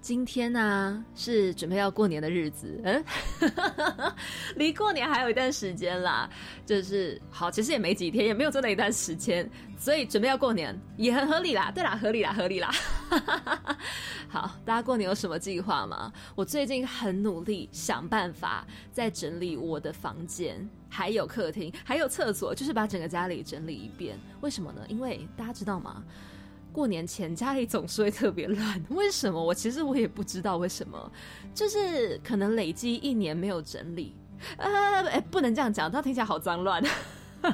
[0.00, 3.04] 今天呢是准备要过年的日子，嗯，
[4.56, 6.28] 离过年还有一段时间啦，
[6.64, 12.70] 就是好，其实也没几天，也没有真的一段时间，所以准备要过年也很合理啦，对啦，合理啦，合理啦。
[14.26, 16.10] 好，大家过年有什么计划吗？
[16.34, 24.18] 我最近很努力想办法在整理我的房间，还有客厅，还有厕所，就是把整个家里整理一遍。
[24.40, 24.80] 为什么呢？
[24.88, 26.02] 因为大家知道吗？
[26.72, 29.42] 过年前家里总是会特别乱，为什么？
[29.42, 31.12] 我其实我也不知道为什么，
[31.54, 34.14] 就是可能累积一年没有整理。
[34.56, 34.70] 呃，
[35.08, 36.82] 哎，不能这样讲，它听起来好脏乱。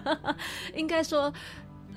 [0.74, 1.32] 应该说。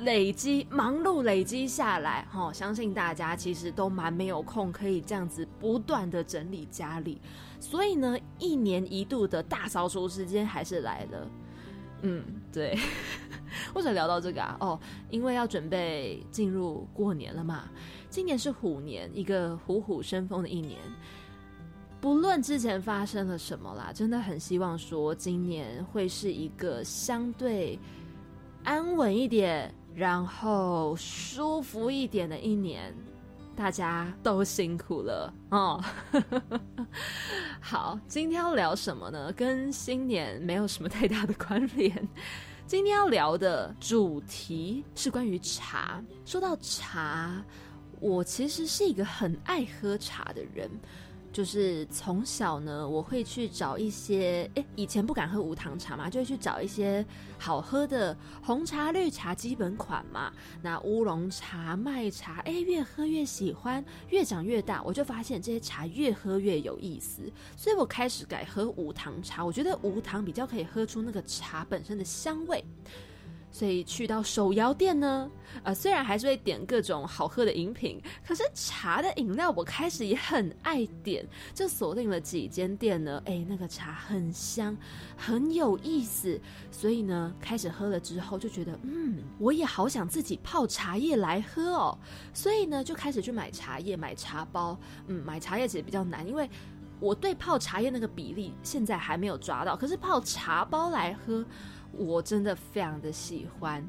[0.03, 7.19] 累积忙碌累积下来，哈，相信大家其实都蛮没有空，可以这样子不断的整理家里。
[7.59, 11.29] 所以呢，一年一度的大扫除时间还是来了。
[12.01, 12.77] 嗯，对。
[13.73, 17.69] 或者聊到这个啊，哦，因为要准备进入过年了嘛。
[18.09, 20.79] 今年是虎年，一个虎虎生风的一年。
[21.99, 27.77] 不论之前发生了什么啦，真的很希望说今年会是一个相对
[28.63, 29.73] 安稳一点。
[29.95, 32.93] 然后舒服一点的一年，
[33.59, 35.83] 大家都辛苦了哦。
[37.59, 39.33] 好，今天要聊什么呢？
[39.33, 42.07] 跟新年没有什么太大的关联。
[42.65, 46.01] 今天要聊的主题是关于茶。
[46.23, 47.43] 说到茶，
[47.99, 50.71] 我其实是一个很爱喝茶的人。
[51.39, 57.05] 就是从小呢，我会去找一些，哎，以前不敢喝无糖茶嘛，就会去找一些
[57.37, 60.33] 好喝的红茶、绿茶基本款嘛。
[60.61, 67.21] 那乌龙茶、麦茶，哎，越喝越喜欢，越长越大，我就发现这些茶越喝越有意思，
[67.55, 69.45] 所以我开始改喝无糖茶。
[69.45, 72.61] 我觉得无糖比较可以喝出那个茶本身的香味。
[73.51, 75.29] 所以去到手摇店呢，
[75.63, 83.21] 呃，虽然还是会点各种好喝的饮品，可是茶的饮料我开始也很爱点，就锁定了几间店呢。
[83.25, 84.77] 哎，那个茶很香，
[85.17, 86.39] 很有意思，
[86.71, 91.97] 所以呢，开始喝了之后就觉得，嗯，我也好想自己泡茶叶来喝哦。
[92.33, 94.77] 所以呢，就开始去买茶叶，买茶包。
[95.07, 96.47] 嗯，买茶叶其实比较难，因为
[96.99, 99.75] 我对泡茶叶那个比例现在还没有抓到。
[99.75, 101.43] 可是泡茶包来喝。
[101.91, 103.87] 我真的非常的喜欢，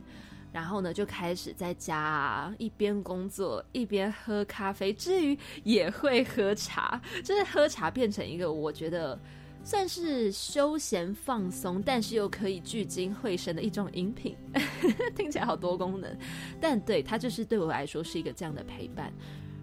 [0.52, 9.18] 然后呢，就开始在家一边工作一边喝咖啡，之余也会喝茶，就是喝茶变成一个我觉得
[9.62, 14.36] 算是休闲放松，但是又可以聚精会神的一种饮品，
[15.14, 16.16] 听起来好多功能，
[16.60, 19.12] 但对它就是对我来说是一个这样的陪伴。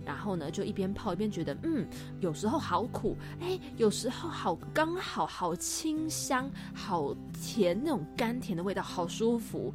[0.07, 1.85] 然后呢，就一边泡一边觉得，嗯，
[2.21, 9.73] 有时候好苦，哎，有时候好刚好，好清香，好甜，那种甘甜的味道，好舒服。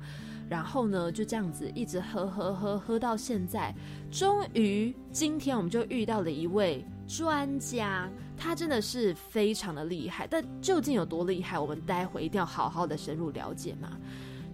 [0.49, 3.75] 然后呢，就这样子一直喝喝喝，喝到现在，
[4.11, 10.27] 终于今天我们就遇到了一位专家，他真的是非常的厉害。
[10.27, 13.99] 但究竟有多厉害，我们待会一定要好好的深入了解嘛。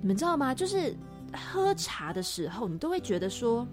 [0.00, 0.52] 你们知道吗？
[0.52, 0.92] 就是
[1.32, 3.64] 喝茶的时候，你都会觉得说。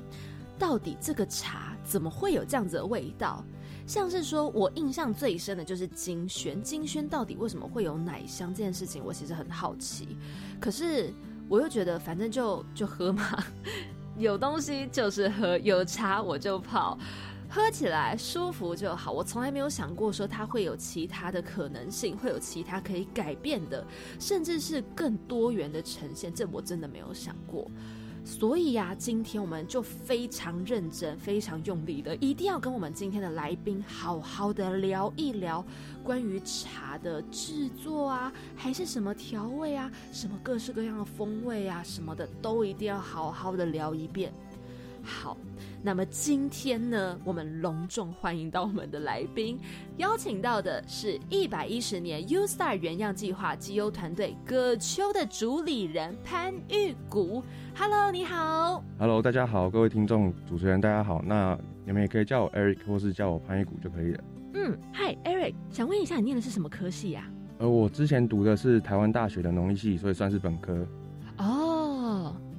[0.57, 3.43] 到底这个茶怎么会有这样子的味道？
[3.87, 10.17] 像是说我印象最深的就是金萱，金萱到底为什么会有奶香这件事情，我其实很好奇。
[10.59, 11.13] 可是
[11.47, 13.43] 我又觉得反正就就喝嘛，
[14.17, 16.97] 有东西就是喝，有茶我就泡，
[17.47, 19.11] 喝起来舒服就好。
[19.11, 23.85] 我从来没有想过说它会有其他的可能性，会有其他可以改变的，
[24.19, 27.69] 甚至是更多元的呈现，这我真的没有想过。
[28.25, 35.63] 所以呀，今天我们就非常认真、非常用力的，一定要跟我们今天的来宾好好的聊一聊
[36.03, 44.33] 关于茶的制作啊，还是什么调味啊，什么各式各样的风味啊，什么的，都一定要好好的聊一遍。
[45.05, 45.37] 好，
[45.83, 49.59] 那么今天呢，我们隆重欢迎到我们的来宾，
[49.97, 57.43] 邀请到的是一百一十年 U Star 原样计划绩优团队葛秋的主理人潘玉谷。
[57.77, 58.83] Hello，你好。
[58.97, 61.21] Hello，大家好，各位听众、主持人，大家好。
[61.23, 61.55] 那
[61.85, 64.23] 你们也可以叫我 Eric，或是叫我潘玉谷就可以了。
[64.55, 67.29] 嗯，Hi，Eric，想问一下，你念的是什么科系呀？
[67.59, 70.85] 呃，我之前读的是台湾大学的农艺系，所以算是本科。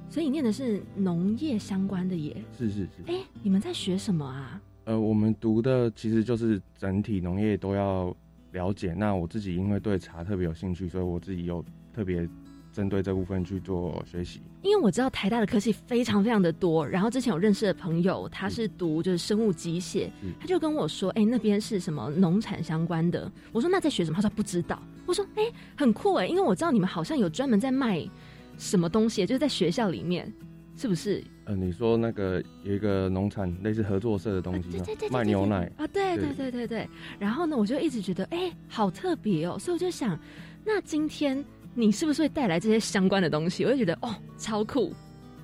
[0.07, 0.09] 哦。
[0.09, 2.35] 所以你念的是农业相关的耶？
[2.57, 3.03] 是是是。
[3.07, 4.61] 哎，你们在学什么啊？
[4.85, 8.15] 呃，我们读的其实就是整体农业都要
[8.53, 8.93] 了解。
[8.93, 11.63] 那我自己因为对茶特别有兴趣，所以我自己有
[11.93, 12.27] 特别
[12.71, 14.39] 针对这部分去做学习。
[14.61, 23.29] 因为我知道台大的科技非常非常的多，然后之前有认识的朋友，他是读就是生物机械，他就跟我说，哎，那边是什么农产相关的？
[23.51, 24.15] 我说那在学什么？
[24.15, 24.81] 他说不知道。
[25.05, 25.43] 我说，哎，
[25.75, 28.09] 很酷哎，因为我知道你们好像有专门在卖
[28.57, 30.31] 什么东西，就是在学校里面，
[30.75, 31.23] 是不是？
[31.45, 34.85] 呃，你说那个有一个农产类似合作社的东西吗？
[35.11, 35.87] 卖牛奶啊？
[35.87, 36.87] 对对对对对。
[37.17, 40.19] 然后呢，我就一直觉得，哎，好特别哦，所以我就想，
[40.65, 41.43] 那今天。
[41.79, 43.63] 你是不是会带来这些相关的东西？
[43.63, 44.91] 我就觉得哦，超酷。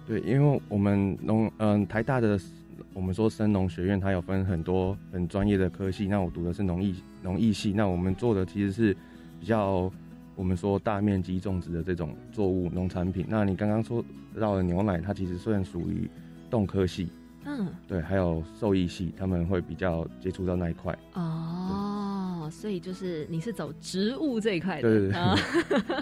[0.07, 2.39] 对，因为我们农嗯台大的
[2.91, 6.07] 我们说生农学院，它有分很多很专业的科系。
[6.07, 8.97] 那我读的是农艺农艺系，那我们做的其实是
[9.39, 9.93] 比较
[10.35, 13.25] 我们说大面积种植的这种作物农产品。
[13.27, 14.03] 那你刚刚说
[14.39, 16.09] 到的牛奶，它其实虽然属于
[16.49, 17.09] 动科系，
[17.45, 20.97] 嗯，对，还有兽医系，他们会比较接触到那一块。
[21.13, 22.49] 哦。
[22.51, 25.95] 所以就是你是走植物这一块的，对对对。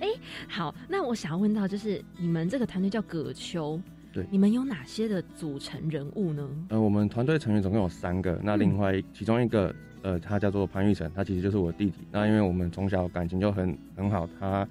[0.00, 0.08] 哎，
[0.48, 3.78] 好，那我想要问到，就是你们这个团队叫葛秋，
[4.10, 6.48] 对，你们有哪些的组成人物呢？
[6.70, 9.72] 呃，我们团队成员总共有三个，那另外其中一个，
[10.06, 12.06] 呃，他叫做潘玉成，他其实就是我弟弟。
[12.12, 14.64] 那因为我们从小感情就很很好，他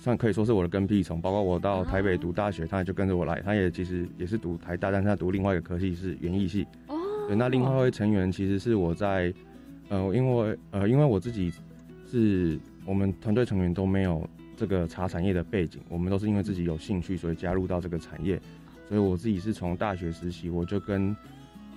[0.00, 1.20] 算可以说是我的跟屁虫。
[1.20, 3.42] 包括我到台北读大学，他也就跟着我来。
[3.42, 6.66] 他也其实也是读台大，但是他读另外一个科系是园艺系。
[6.86, 6.96] 哦，
[7.28, 9.30] 对，那另外一位成员其实是我在。
[9.90, 11.52] 呃，因为呃，因为我自己
[12.10, 14.26] 是我们团队成员都没有
[14.56, 18.40] 这个茶产业的背景，我们都是因为自己有兴趣，所以加入到这个产业。
[18.88, 21.14] 所以我自己是从大学实习，我就跟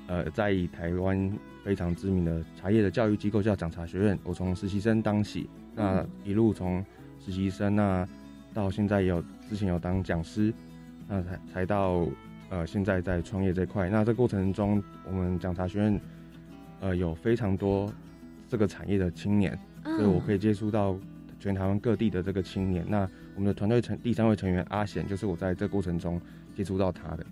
[0.08, 1.38] 呃在台湾
[1.68, 6.82] 非常知名的茶叶的教育机构叫讲茶学院，我从实习生当起，那一路从
[7.20, 8.08] 实习生那
[8.54, 10.54] 到现在也有之前有当讲师，
[11.10, 12.08] 那才才到
[12.50, 13.90] 呃现在在创业这块。
[13.90, 16.00] 那这过程中，我们讲茶学院。
[16.80, 17.92] 呃，有非常多
[18.48, 20.96] 这个产业的青年，所以我可以接触到
[21.40, 22.86] 全台湾各地的这个青年。
[22.88, 23.00] 那
[23.34, 26.22] 我们的团队成第三位成员阿贤，就是我在这过程中
[26.56, 27.26] 接触到他的。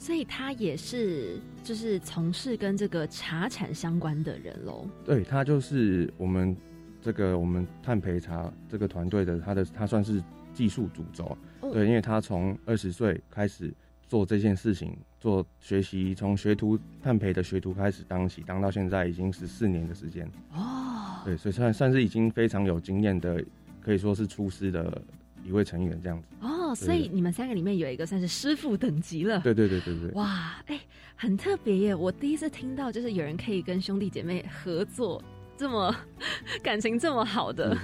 [0.00, 4.88] 哦，所以他也是就是从事跟这个茶产相关的人喽。
[5.04, 6.56] 对他就是我们
[7.02, 10.22] 这个我们碳培茶这个团队的，他的他算是
[10.54, 11.36] 技术主轴。
[11.72, 13.72] 对，因为他从二十岁开始。
[14.10, 21.22] 做这件事情，做学习，从学徒判培的学徒开始当起，当到现在已经十四年的时间哦。
[21.24, 23.40] 对，所以算算是已经非常有经验的，
[23.80, 25.00] 可以说是出师的
[25.44, 26.26] 一位成员这样子。
[26.40, 29.40] 哦，所以你们三个里面有一个算是师傅等级了。
[29.40, 30.10] 对对对对对。
[30.12, 30.80] 哇，哎，
[31.16, 31.94] 很特别耶！
[31.94, 35.22] 我第一次听到，就是有人可以跟兄弟姐妹合作，
[35.56, 35.94] 这么
[36.62, 37.76] 感情这么好的。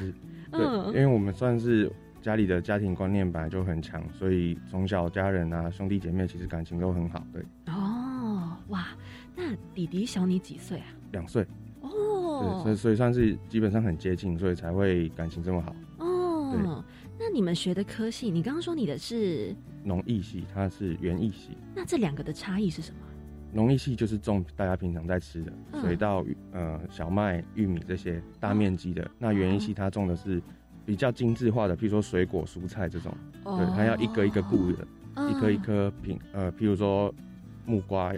[0.53, 1.91] 嗯，因为我们算是。
[2.23, 7.25] 家里的家庭观念本来就很强，所以从小家人啊兄弟姐妹其实感情都很好。
[7.33, 7.41] 对
[7.73, 8.89] 哦，哇，
[9.37, 10.87] 那弟弟小你几岁啊？
[11.13, 11.47] 两岁
[11.83, 15.77] 哦，对，所以所以算是基本上很接近，所以才会感情这么好。
[15.99, 16.85] 哦，
[17.19, 22.99] 那你们学的科系，你刚刚说你的是农艺系，它是园艺系，那这两个的差异是什么？
[23.53, 30.43] 农艺系就是种大家平常在吃的水稻、呃小麦、玉米这些大面积的，那园艺系它种的是。
[30.85, 34.87] 比较精致化的，譬如说水果、蔬菜这种，对，它要一个一个顾的，
[35.29, 37.13] 一颗一颗品，呃，譬如说
[37.65, 38.15] 木瓜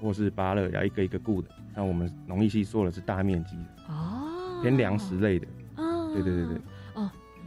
[0.00, 1.48] 或是芭乐，要一个一个顾的。
[1.74, 6.58] 那我们农艺系做的是大面积的，哦，偏粮食类的，哦，对对对对。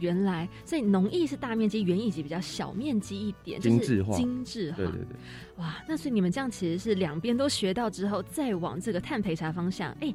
[0.00, 4.76] 原来，所以农艺是大面积，园艺级比较小面积一点，精致化，精致化。
[4.78, 5.16] 对对对，
[5.56, 10.12] 哇，那所以你们这样其实是两边都学到之后，再往这个碳培茶方向，哎，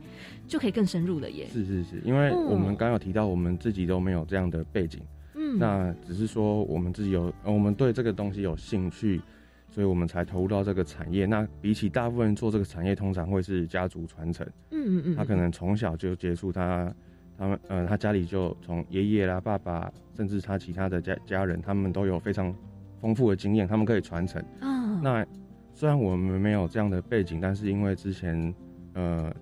[0.48, 1.48] 就可以更深入了耶。
[1.52, 5.00] 是是是，因为我们刚有提到，我们自己都没有这样的背景，
[5.36, 9.22] 嗯，那只是说我们自己有，我们对这个东西有兴趣，
[9.70, 11.26] 所以我们才投入到这个产业。
[11.26, 16.94] 那比起大部分人做这个产业，通常会是家族传承，嗯嗯嗯，他可能从小就接触他。
[17.38, 22.54] 他们呃，他家里就从爷爷啦、爸爸，甚至他其他的家家人，他们都有非常
[23.02, 24.44] 丰富的经验，他们可以传承。
[24.62, 25.26] 嗯，那
[25.74, 28.54] 虽然我们没有这样的背景，但是因为之前
[28.94, 29.34] 呃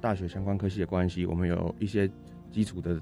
[0.00, 2.10] 大学相关科系的关系，我们有一些
[2.50, 2.98] 基础的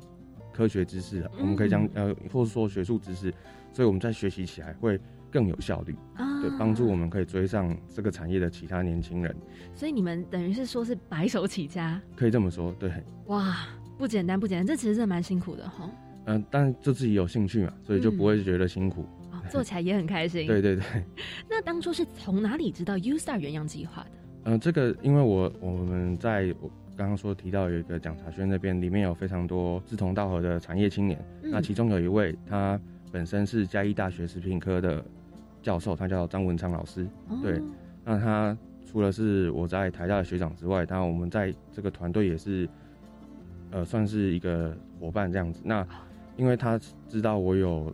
[0.52, 3.32] 科学知识，我们可以将呃，或者说学术知识，
[3.72, 5.00] 所以我们在学习起来会
[5.30, 5.94] 更有效率，
[6.42, 9.34] 对，帮助我们可以追上这个产业的其他年轻人。
[9.74, 12.90] 所以你们等于是说是白手起家，可以这么说，对。
[13.26, 13.56] 哇。
[13.98, 15.90] 不简单，不简单，这其实是蛮辛苦的哈。
[16.26, 19.04] 嗯，但就自己有兴趣嘛，所以就不会觉得辛苦。
[19.50, 20.46] 做起来也很开心。
[20.48, 20.84] 对对对。
[21.50, 24.10] 那当初是从哪里知道 U Star 原样计划的？
[24.44, 31.22] 嗯，这个因为我我们在我刚刚说提到有一个讲茶轩那边，里面有非常多志同道合的产业青年。
[31.42, 32.80] 那其中有一位，他
[33.12, 35.04] 本身是嘉义大学食品科的
[35.62, 37.06] 教授，他叫张文昌老师。
[37.42, 37.60] 对。
[38.02, 38.56] 那他
[38.90, 42.66] 除了是我在台大的学长之外，当然我们在这个团队也是，
[43.74, 45.60] 呃，算是一个伙伴这样子。
[45.64, 45.84] 那
[46.36, 46.78] 因为他
[47.08, 47.92] 知道我有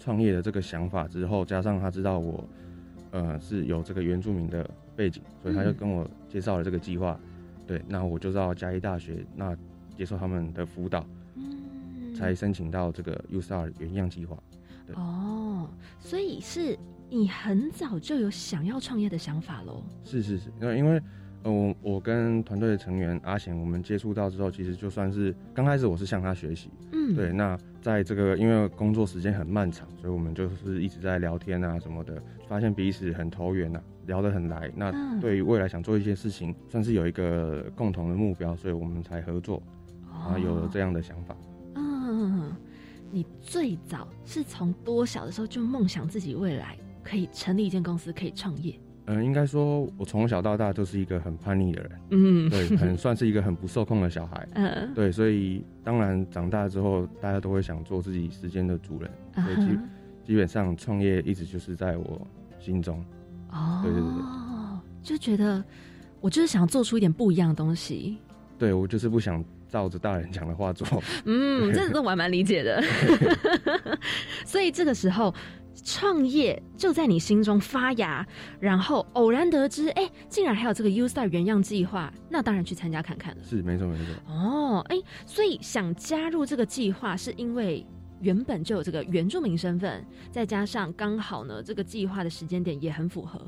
[0.00, 2.44] 创业的这个想法之后，加上他知道我，
[3.12, 7.16] 呃，是有这个原住民的背景，所以他就跟我介绍了这个计划。
[7.68, 9.56] 对，那我就到嘉义大学，那
[9.96, 11.06] 接受他们的辅导，
[12.16, 14.36] 才申请到这个 USR 原样计划。
[14.94, 16.76] 哦，所以是
[17.08, 19.84] 你很早就有想要创业的想法喽？
[20.02, 21.00] 是是是，那因为呃，
[21.44, 27.32] 我我跟团队的成员阿贤，我们接触到之后，其实就算是刚开始我是向他学习，嗯，对。
[27.32, 34.70] 那在这个因为工作时间很漫长，所以我们就是一直在聊天啊什么的，发现彼此很投缘啊，聊得很来。
[34.76, 39.62] 那对于未来想做一些事情，算是有一个共同的目标，所以我们才合作，
[40.10, 41.36] 啊有了这样的想法。
[41.74, 42.52] 嗯。
[43.14, 48.74] 你最早是从多小的时候就梦想自己未来可以成立一间公司，可以创业？
[49.06, 59.78] 嗯，应该说，我从小到大都是一个很叛逆的人，嗯，对，很算是一个很不受控的小孩，嗯，对，所以当然长大之后，大家都会想做自己时间的主人，所以基
[60.24, 62.26] 基本上创业一直就是在我
[62.60, 63.04] 心中，
[63.50, 64.22] 哦，对对对，
[65.02, 65.62] 就觉得
[66.20, 68.18] 我就是想做出一点不一样的东西，
[68.58, 69.44] 对我就是不想。
[69.72, 70.86] 照着大人讲的话做，
[71.24, 72.84] 嗯，这这我还蛮理解的。
[74.44, 75.34] 所以这个时候
[75.84, 78.26] 创业就在你心中发芽，
[78.60, 83.42] 然后偶然得知，哎，竟然还有这个 U Star 原样计划，那当然去参加看看了。
[83.42, 84.14] 是，没错，没错。
[84.26, 87.84] 哦，哎，所以想加入这个计划，是因为
[88.20, 93.40] 原本就有这个原住民身份，再加上刚好呢，这个计划的时间点也很符合。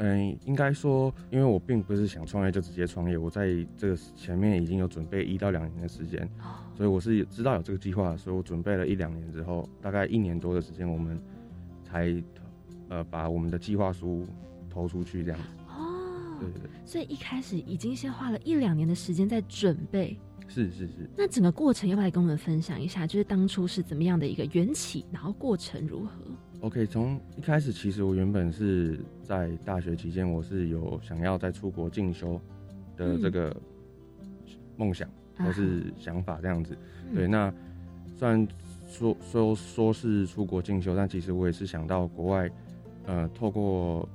[0.00, 6.28] 嗯，应该说，因为我并不是想创业就直接创业，我在这个前面已经有准备一到两年的时间，
[6.76, 11.20] 所以我是知道有这个计划，所以我准备了一两年之后，大概一年多的时间，我们
[11.88, 12.22] 才
[12.88, 14.26] 呃把我们的计划书
[14.68, 15.46] 投出去这样子。
[15.68, 16.70] 哦，对对对。
[16.84, 20.18] 所以一开始已经先花了一两年的时间在准备。
[20.48, 21.10] 是是是。
[21.16, 23.06] 那整个过程要不要来跟我们分享一下？
[23.06, 26.12] 就是当初是怎么样的一个缘起，然后过程如何
[26.60, 32.40] ？OK，从一开始，其实我原本是在大学期间，我是有想要在出国进修
[32.96, 33.54] 的这个
[34.76, 36.76] 梦想或是想法这样子。
[37.14, 37.52] 对，那
[38.16, 38.48] 虽然
[38.88, 42.50] 说说说是出国进修，但其实我也是想到国外，
[43.06, 44.08] 呃，透过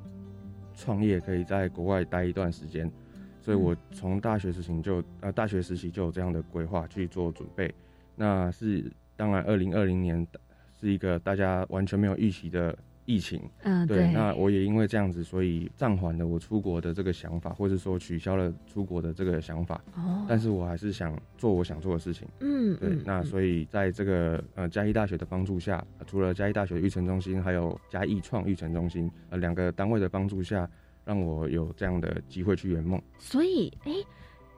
[0.75, 2.91] 创业可以在国外待一段时间，
[3.39, 7.73] 所以我从大学时期就呃大学时期就有这样的规划去做准备。
[8.15, 10.27] 那是当然，二零二零年。
[10.75, 14.11] 是一个大家完全没有预期的疫情，嗯，对。
[14.11, 19.83] 那我也因为这样子，所以暂缓了我出国的这个想法，或者说取消了出国的这个想法。
[19.95, 20.25] 哦。
[20.27, 22.27] 但是我还是想做我想做的事情。
[22.39, 22.77] 嗯。
[22.77, 22.97] 对。
[23.05, 30.69] 那所以在这个呃嘉义大学的帮助下，除了嘉义大学育成中心，还有嘉义创育成中心呃两个单位的帮助下，
[31.03, 33.01] 让我有这样的机会去圆梦。
[33.19, 33.91] 所以，哎，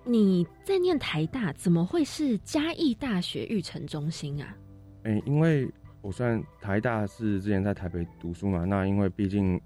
[0.04, 4.56] 你在念台大，怎么会是嘉义大学育成中心啊？
[5.04, 5.68] 哎，因为。
[6.06, 9.60] 我算台大是之前在台北读书嘛，那因为毕竟，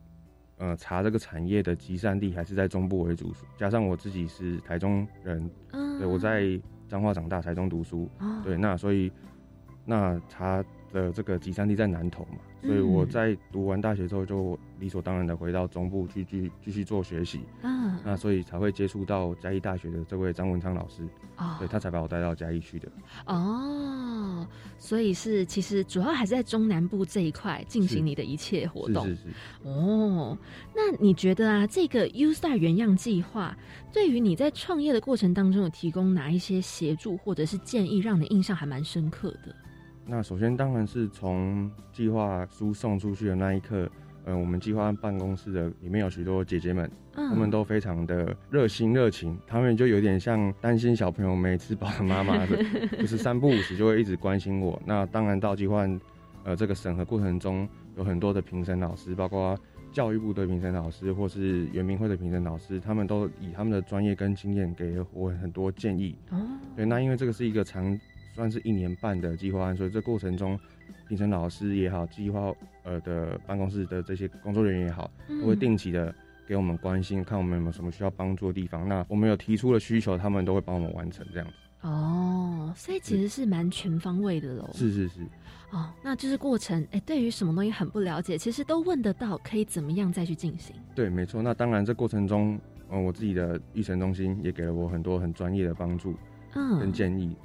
[0.56, 5.52] 呃，茶这个产业的集散地还是在中部为主，加上我自己是台中人，
[6.00, 8.10] 对，我在彰化长大，台中读书，
[8.42, 9.12] 对，那所以
[9.84, 12.40] 那查的这个集散地在南投嘛。
[12.62, 17.40] 所以我在读完大学之后，就理所当然的回到中部去继继续做学习。
[17.62, 21.04] 嗯，那所以才会接触到嘉义大学的这位张文昌老师。
[21.38, 22.92] 哦，对他才把我带到嘉义去的。
[23.28, 24.46] 哦，
[24.78, 29.08] 所以是其实主要还是在中南部这一块进行你的一切活动。
[29.08, 29.28] 是是是。
[29.64, 30.38] 哦，
[30.76, 33.58] 那你觉得啊，这个 U Star 原样计划
[33.94, 39.56] 对于你在创业的过程当中有提供哪一些协助或者是建议，让你印象还蛮深刻的？
[40.10, 43.88] 那首先当然是从计划书送出去的那一刻，
[44.26, 52.58] 呃，我们计划办公室的里面有许多姐姐们，她们都非常的热心热情，她们就有点像担心小朋友没吃饱的妈妈的，
[52.98, 54.82] 就是三不五时就会一直关心我。
[54.84, 55.88] 那当然到计划
[56.44, 59.56] 呃这个审核过程中，有很多的评审老师，包括
[59.92, 66.16] 教育部的评审老师或是圆明会的评审老师，他们都以他们的专业跟经验给我很多建议。
[66.32, 66.38] 哦，
[66.76, 68.00] 对，那因为这个是一个长。
[68.40, 70.58] 算是一年半的计划案，所以这过程中，
[71.10, 72.54] 评审老师也好，计划
[72.84, 76.16] 呃的办公室的这些工作人员也好，都会定期的
[76.48, 78.88] 给我们关心，看我们有没有什么需要帮助的地方。
[78.88, 81.54] 那我们有提出了需求，他们都会帮我们完成这样子。
[81.82, 84.70] 哦，所以其实是蛮全方位的喽。
[84.74, 85.20] 是是是。
[85.72, 90.76] 哦，那就是过程，哎，对于什么东西很不了解，其实都问得到，可以怎么样再去进行？
[90.96, 91.42] 对，没错。
[91.44, 96.16] 那当然，这过程中，嗯，我自己的育成中心也给了我很多很专业的帮助，
[96.56, 97.36] 嗯，跟建议。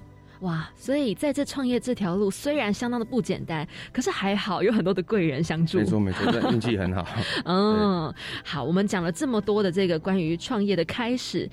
[0.44, 5.78] 哇，所以在这创业这条路虽然相当的不简单，可是还好有很多的贵人相助。
[5.78, 7.06] 没错没错， 这运气很好。
[7.46, 11.48] 嗯，好，我们讲了这么多的这个关于创业的开始，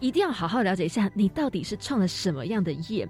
[0.00, 3.08] 一定要好好了解一下你到底是创了什么样的业。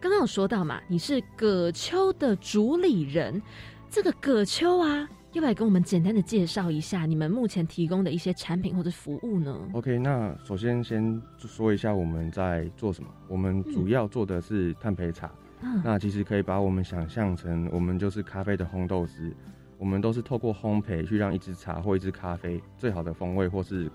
[0.00, 3.42] 刚刚有说到嘛，你是葛秋的主理人，
[3.90, 5.08] 这个葛秋啊。
[5.32, 13.10] 要不要跟我们简单的介绍一下你们目前提供的一些产品或者服务呢？OK，那首先先说一下我们在做什么。
[13.28, 15.30] 我们主要做的是碳焙茶。
[15.60, 19.30] 嗯，那其实可以把我们想象成，我们就是咖啡的烘豆师。
[19.76, 23.90] 我们都是透过烘焙去让一支茶或一支咖啡最好的风味，或是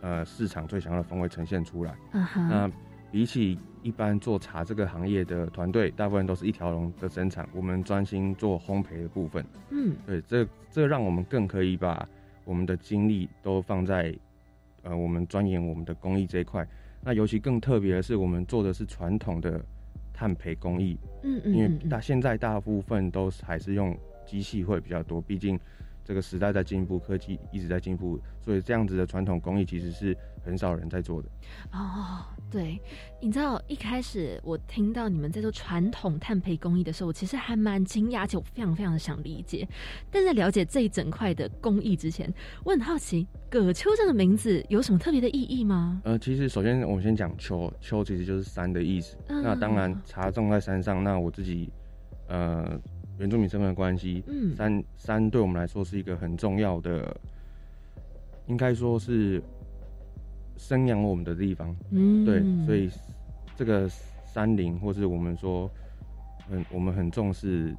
[0.00, 1.96] 呃市场最想要的风味呈现出来。
[2.12, 2.70] 嗯哼，那。
[3.12, 9.44] 比起一般做茶这个行业的团队，大部分都是一条龙的生产，我们专心做烘焙的部分。
[9.70, 12.08] 嗯，对，这这让我们更可以把
[12.44, 14.12] 我们的精力都放在
[14.82, 16.66] 呃我们钻研我们的工艺这一块。
[17.02, 19.62] 那尤其更特别的是，我们做的是传统的
[20.12, 20.96] 碳焙工艺。
[21.22, 25.60] 嗯嗯，因为大现在大部分都还是用机器会比较多，毕竟。
[26.04, 31.28] 这个时代在进步，科技一直在进步，所以这样子的传统工艺其实是很少人在做的。
[31.72, 32.80] 哦，对，
[33.20, 39.66] 你知道一开始我听到你们在做传统炭焙工艺的时候，我其实还蛮惊讶，而且我非常非常的想理解。
[40.10, 42.32] 但在了解这一整块的工艺之前，
[42.64, 46.02] 我很好奇“葛秋”这个名字有什么特别的意义吗？
[46.04, 49.16] 呃，其实首先我们先讲“秋”，“秋”其实就是山的意思。
[49.28, 51.70] 那当然，茶种在山上，那我自己
[52.26, 52.78] 呃。
[53.22, 57.16] 原住民身份的关系，嗯，山山对我们来说是一个很重要的，
[58.48, 59.40] 应该说是
[60.56, 62.90] 生养我们的地方，嗯，对，所以
[63.54, 63.88] 这个
[64.26, 65.70] 山林或是我们说
[66.50, 67.72] 很我们很重视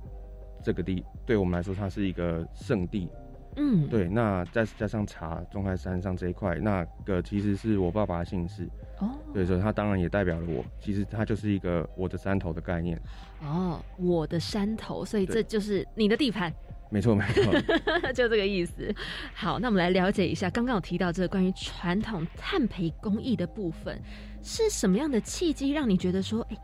[0.63, 3.09] 这个地，对我们来说它是一个圣地。
[3.55, 8.67] 嗯，对，那再加上茶种在山上这一块，那个其实是我爸爸的姓氏
[8.99, 12.99] 哦，所以说他当然也代表了我，其实他就是一个我的山头的概念
[13.41, 16.53] 哦，我的山头，所以这就是你的地盘，
[16.89, 17.53] 没 错没错，
[18.13, 18.93] 就这个意思。
[19.33, 23.99] 好，那我们来了解一下，刚刚有提到这个关于传统炭焙工艺的部分，
[24.41, 26.57] 是什么样的契机让你觉得说，哎，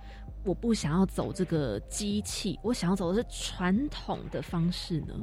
[0.44, 5.14] 我不想要走这个机器，我想要走的是传统的方式呢？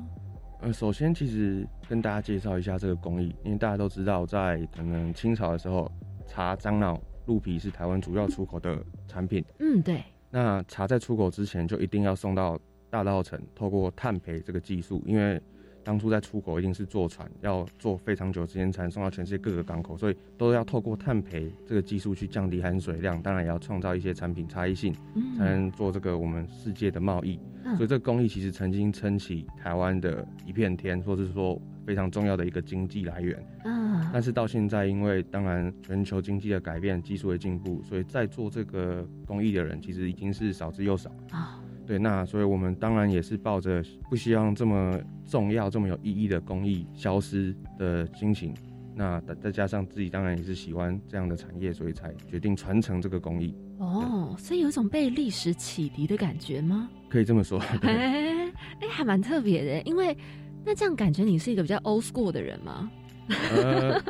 [0.66, 5.88] 呃，首先其实跟大家介绍一下这个工艺，因为大家都知道，在可能清朝的时候，
[6.26, 9.44] 茶、樟脑、鹿皮是台湾主要出口的产品。
[9.60, 10.02] 嗯，对。
[10.28, 12.58] 那茶在出口之前，就一定要送到
[12.90, 15.40] 大稻城，透过炭焙这个技术，因为。
[15.86, 24.92] 当初在出口一定是坐船，要坐非常久时间才能送到全世界各个港口，所以都要透过碳培这个技术去降低含水量，当然也要创造一些产品差异性，
[25.38, 27.38] 才能做这个我们世界的贸易。
[27.76, 33.40] 所以这个工艺其实曾经撑起台湾的一片天，或是说非常重要的一个经济来源。
[33.64, 41.60] 嗯，但是到现在，因为当然全球经济的改变、技术的进步，所以在做这个工艺的人其实已经是少之又少啊。
[41.86, 48.52] 对，那所以我们当然也是抱着不希望这么重要、这么有意义的工艺消失的心情。
[48.92, 53.54] 那再加上自己当然也是喜欢这样的产业，所以才决定传承这个工艺。
[53.78, 56.88] 哦，所以有一种被历史启迪的感觉吗？
[57.08, 57.60] 可以这么说。
[57.82, 59.82] 哎，哎，还蛮特别的。
[59.82, 60.16] 因为
[60.64, 62.90] 那这样感觉你是一个比较 old school 的人吗？
[63.28, 64.02] 呃，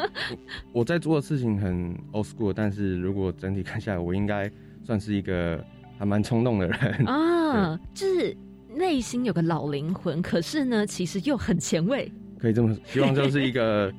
[0.73, 4.51] 我在做的事情很 old school，但是如果整体看下来，我应该
[4.83, 5.62] 算是一个。
[5.99, 8.37] 还蛮冲动的人啊， 就是
[8.75, 12.11] 内心有个老灵魂，可是呢，其实又很前卫。
[12.39, 13.93] 可以这么说 希望，就是一个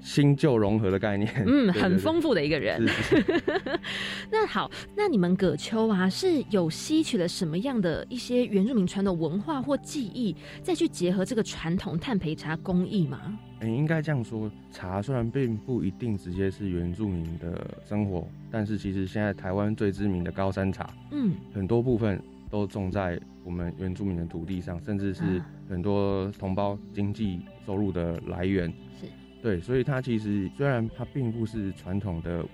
[0.00, 1.30] 新旧融合的概念。
[1.46, 2.82] 嗯，很丰富的一个人。
[4.32, 13.38] 那好，那你们葛秋啊，是有吸取了什么样的一些原住民传统文化或技艺，再去结合这个传统炭焙茶工艺吗？
[13.68, 22.20] 应该这样说，茶虽然并不一定直接是原住民的生活，但是其实现在台湾最知名的高山茶，嗯，很多部分
[22.50, 28.72] 都种在我们原住民的土地上，甚至是很多同胞经济收入的来源。
[29.00, 29.06] 是，
[29.42, 32.44] 对，所以它其实虽然它并不是传统的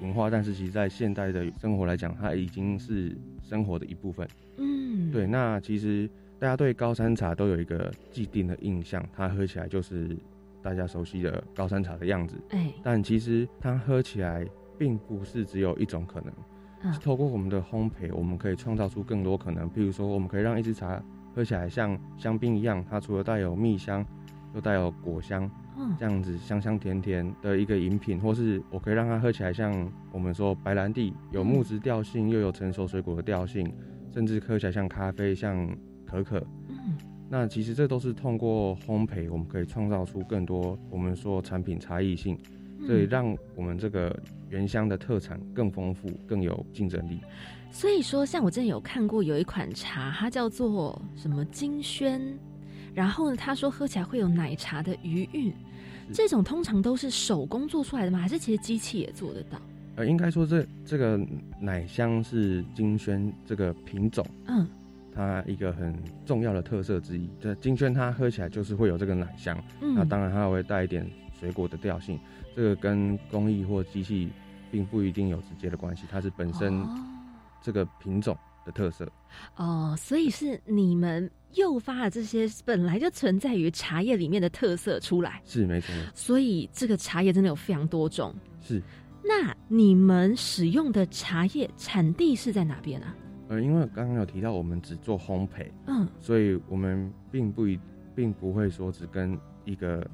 [0.00, 4.28] 文化，但是其实在现代的生活来讲，它已经是生活的一部分。
[4.56, 10.16] 嗯，对，那其实大家对高山茶都有一个既定的印象，它喝起来就是。
[10.62, 14.46] 大家熟悉的高山茶的样子，哎，但其实它喝起来
[14.78, 16.32] 并不是只有一种可能。
[16.82, 19.68] 嗯透过我们的烘焙，我们可以创造出更多可能。
[19.70, 21.02] 譬如说，我们可以让一支茶
[21.34, 24.06] 喝起来像香槟一样，它除了带有蜜香，
[24.54, 25.50] 又带有果香，
[25.98, 33.68] 这样子香香甜甜的一个饮品，或是我可以让它喝起来像我们说白兰地，有木质调性，又有成熟水果的调性，
[34.12, 35.68] 甚至喝起来像咖啡，像
[36.06, 36.40] 可可。
[37.28, 42.38] 那其实这都是通过烘焙，我们可以创造出更多我们说产品差异性。
[42.86, 44.16] 所以让我们这个
[44.48, 47.18] 原乡的特产更丰富、更有竞争力。
[47.72, 52.38] 所以说，像我之前有看过有一款茶，它叫做什么金萱，
[52.94, 55.52] 然后呢，他说喝起来会有奶茶的余韵。
[56.12, 58.20] 这种通常都是手工做出来的吗？
[58.20, 59.60] 还是其实机器也做得到？
[59.96, 61.20] 呃，应该说这这个
[61.60, 64.64] 奶香是金萱这个品种，嗯，
[65.18, 65.92] 它一个很
[66.24, 67.28] 重要的特色之一。
[67.40, 71.04] 这金萱它喝起来就是会有这个奶香，那当然它会带一点
[71.40, 72.16] 水果的调性。
[72.54, 74.30] 这个跟工艺或机器
[74.70, 76.86] 并不一定有直接的关系，它是本身
[77.60, 79.10] 这个品种的特色。
[79.56, 85.42] 哦，所以是你们诱发了这些本来就存在于茶叶里面的特色出来。
[85.44, 85.92] 是没错。
[86.14, 88.32] 所以这个茶叶真的有非常多种。
[88.62, 88.80] 是。
[89.24, 93.12] 那你们使用的茶叶产地是在哪边啊？
[93.48, 97.78] 呃，因为刚刚有提到我们只做烘焙，嗯，所以我们并不一
[98.14, 100.06] 并不会说只跟一个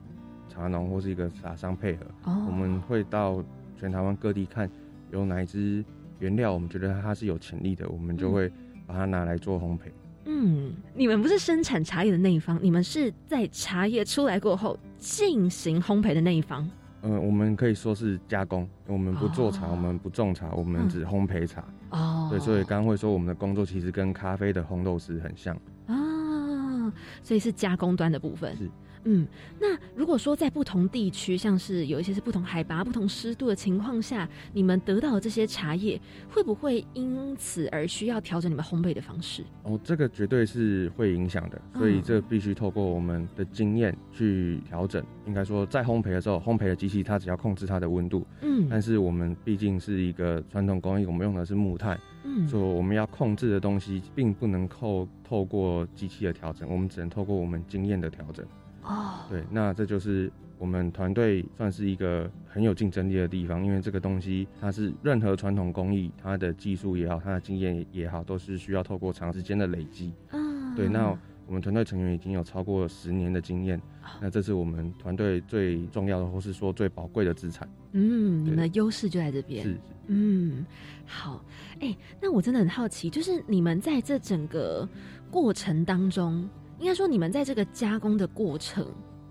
[0.49, 3.43] 茶农或是一个茶商配合，哦，我们会到
[3.77, 4.71] 全台湾各地看
[5.11, 5.85] 有哪一支
[6.21, 8.51] 原料，我们觉得它是有潜力的，我们就会
[8.87, 9.83] 把它拿来做烘焙。
[10.27, 16.67] 嗯，你们不是生产茶叶的那一方，你们是在茶叶出来过后进行烘焙的那一方。
[17.03, 21.63] 嗯，我们可以说是加工，我们不做茶，我们不种茶，我们只烘焙茶。
[21.91, 25.55] 哦，对，所以刚刚会说我们的工作其实跟咖啡的烘豆师很像
[25.87, 28.57] 啊，所以是加工端的部分。
[28.57, 28.71] 是。
[29.07, 29.29] 嗯，
[29.61, 39.45] 那如果说在不同地区，像是有一些是不同海拔、不同湿度的情况下，你们得到的这些茶叶，会不会因此而需要调整你们烘焙的方式？
[39.65, 45.05] 哦，这个绝对是会影响的，所以这必须透过我们的经验去调整。
[45.27, 58.45] 应该说，在烘焙的时候，烘焙的机器它只要控制它的温度，嗯，但是我们毕竟是一个传统工艺，我们用的是木炭，嗯，所以我们要控制的东西，并不能透透过机器的调整，我们只能透过我们经验的调整。
[58.83, 70.13] 哦，对，那这就是我们团队算是一个很有竞争力的地方，因为这个东西它是任何传统工艺，它的技术也好，它的经验也好，都是需要透过长时间的累积。
[70.33, 73.81] 嗯，对，那我们团队成员已经有超过十年的经验，
[74.21, 77.69] 那这是我们团队最重要的，或是说最宝贵的资产。
[77.93, 79.63] 嗯，你们的优势就在这边。
[79.63, 80.65] 是，嗯，
[81.07, 81.45] 好，
[81.81, 84.89] 哎，那我真的很好奇，就是你们在这整个
[85.31, 86.49] 过程当中。
[86.81, 88.85] 应该说，你们在这个加工的过程，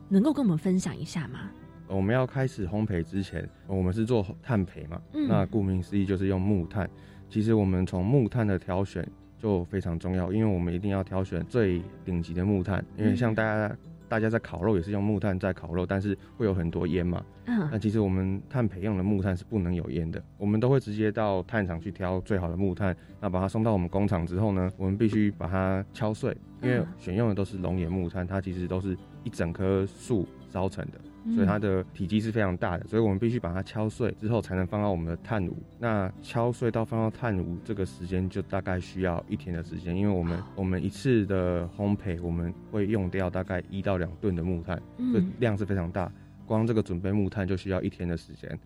[0.07, 1.51] 能够跟我们分享一下吗？
[1.87, 4.99] 我们要开始烘焙之前，我们是做炭焙嘛？
[5.11, 6.89] 那顾名思义就是用木炭。
[7.29, 9.05] 其实我们从木炭的挑选
[9.37, 12.83] 就非常重要，因为我们一定要挑选最顶级的木炭。
[12.97, 13.75] 因为像大家
[14.13, 17.25] 大家在烤肉也是用木炭在烤肉，但是会有很多烟嘛。
[17.47, 17.67] 嗯。
[17.71, 20.23] 那其实我们炭培用的木炭是不能有烟的。
[20.37, 26.37] 我们都会直接到炭厂去挑最好的木炭，那把它送到我们工厂之后呢，我们必须把它敲碎。
[26.61, 30.99] 因为选用的都是龙眼木炭，它其实都是一整棵树烧成的，
[31.33, 35.55] 所以它的体积是非常大的，所以我们必须把它敲碎之后才能放到我们的炭炉。
[35.79, 44.81] 那敲碎到放到炭炉这个时间就大概需要一天的时间，因为我们我们一次的烘焙我们会用掉大概一到两吨的木炭，
[45.13, 46.11] 这量是非常大，
[46.45, 48.59] 光这个准备木炭就需要一天的时间。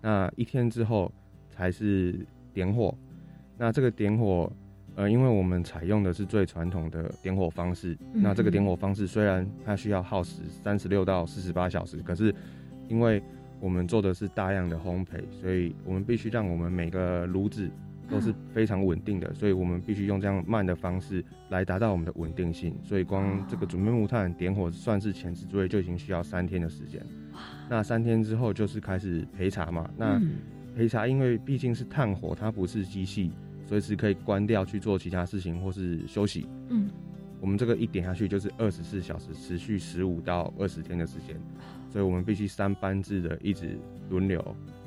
[0.00, 1.12] 那一天之后
[1.48, 2.92] 才是点火，
[3.56, 4.50] 那这个点火。
[5.00, 12.34] 呃，因为我们采用的是最传统的点火方式，那这个点火方式虽然它需要耗时三十六到四十八小时，可是
[12.86, 13.22] 因为
[13.60, 17.70] 我们做的是大量的烘焙，所以我们必须让我们每个炉子
[18.10, 22.76] 都是非常稳定的，所以我们必须用这样慢的方式来达到我们的稳定性。
[22.84, 27.00] 所以光这个准备木炭点火算是前置作业就已经需要三天的时间。
[27.70, 29.88] 那三天之后就是开始焙茶嘛。
[29.96, 30.20] 那
[30.76, 33.32] 焙茶因为毕竟是炭火，它不是机器。
[33.70, 36.44] 随时可以关掉去做其他事情或是休息。
[36.70, 36.90] 嗯，
[37.40, 41.40] 我们这个一点下去就是二十四小时，持续十五到二十天的时间，
[41.88, 43.78] 所以我们必须三班制的一直
[44.08, 44.40] 轮流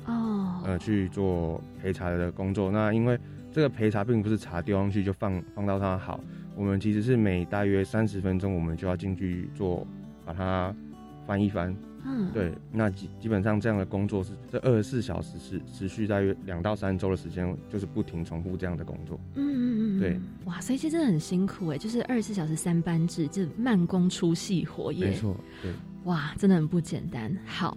[0.04, 2.70] 哦，呃去做陪茶的工作。
[2.70, 3.18] 那因为
[3.50, 6.20] 这个陪茶并不是茶丢上去就放放到它好，
[6.54, 9.86] 我们其实是每大约三十分钟我们就要进去做，
[10.26, 10.76] 把它
[11.26, 11.74] 翻一翻。
[12.06, 19.18] 嗯，对，那基基本上这样的工作是这二十四小时是持续大约两到三周的时间，就是不停重复这样的工作。
[19.34, 25.06] 嗯嗯嗯，对，哇，所以其实真的很辛苦哎，就是二十四小时三班制，就慢工出细活耶。
[25.06, 25.72] 没错，对，
[26.04, 27.34] 哇，真的很不简单。
[27.46, 27.74] 好，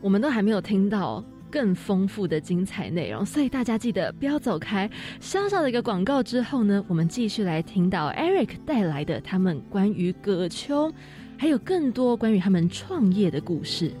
[0.00, 4.88] 我们都还没有听到更丰富的精彩内容，所以大家记得不要走开。
[5.18, 10.92] 小小的一个广告之后呢，我们继续来听到 Eric 带来的他们关于葛秋。
[11.36, 13.92] 还有更多关于他们创业的故事。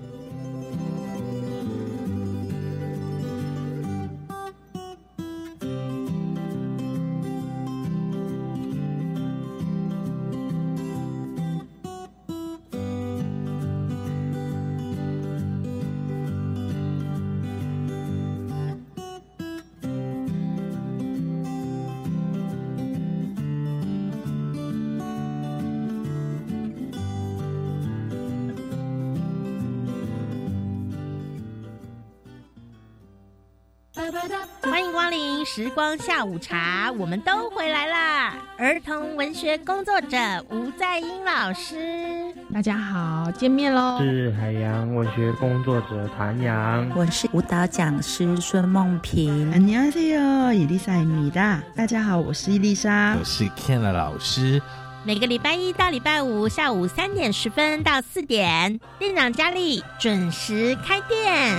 [35.55, 38.33] 时光下午茶，我们都回来啦！
[38.57, 40.17] 儿童文学工作者
[40.49, 43.97] 吴在英老师，大家好，见面喽！
[43.99, 49.51] 是海洋文学工作者谭阳，我是舞蹈讲师孙梦平。
[49.51, 54.61] 안녕하세요伊丽莎米达，大家好，我是伊丽莎，我是 Ken 老师。
[55.03, 61.57] 每个礼拜一到礼拜五下午三点十分到四点，店长佳丽准时开店。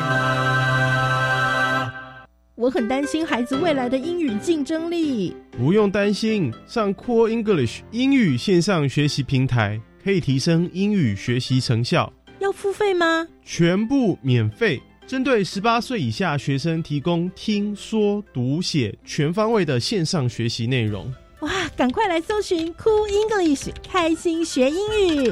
[2.59, 5.35] 我很担心孩子未来的英语竞争力。
[5.51, 12.11] 不用担心，上 Cool English 英语线上学习平台可以提升英语学习成效。
[12.39, 13.27] 要付费吗？
[13.45, 21.13] 全部免费，针对十八岁以下学生提供听说读写全方位的线上学习内容。
[21.41, 25.31] 哇，赶快来搜寻 Cool English，开心学英语。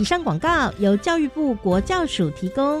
[0.00, 2.80] 以上广告由教育部国教署提供。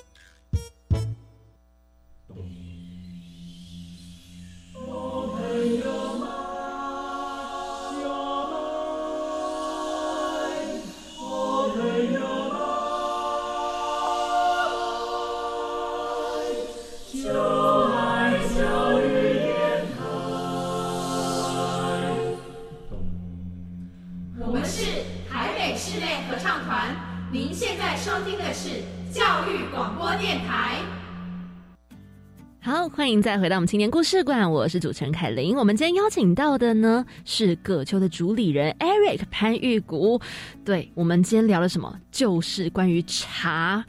[32.71, 35.57] 好欢迎再回到我们青年故事馆，我是主持人凯琳。
[35.57, 40.21] 我们今天邀请到的呢是葛秋的主理人 Eric 潘玉谷。
[40.63, 41.93] 对我们今天聊了什么？
[42.13, 43.83] 就是关于茶。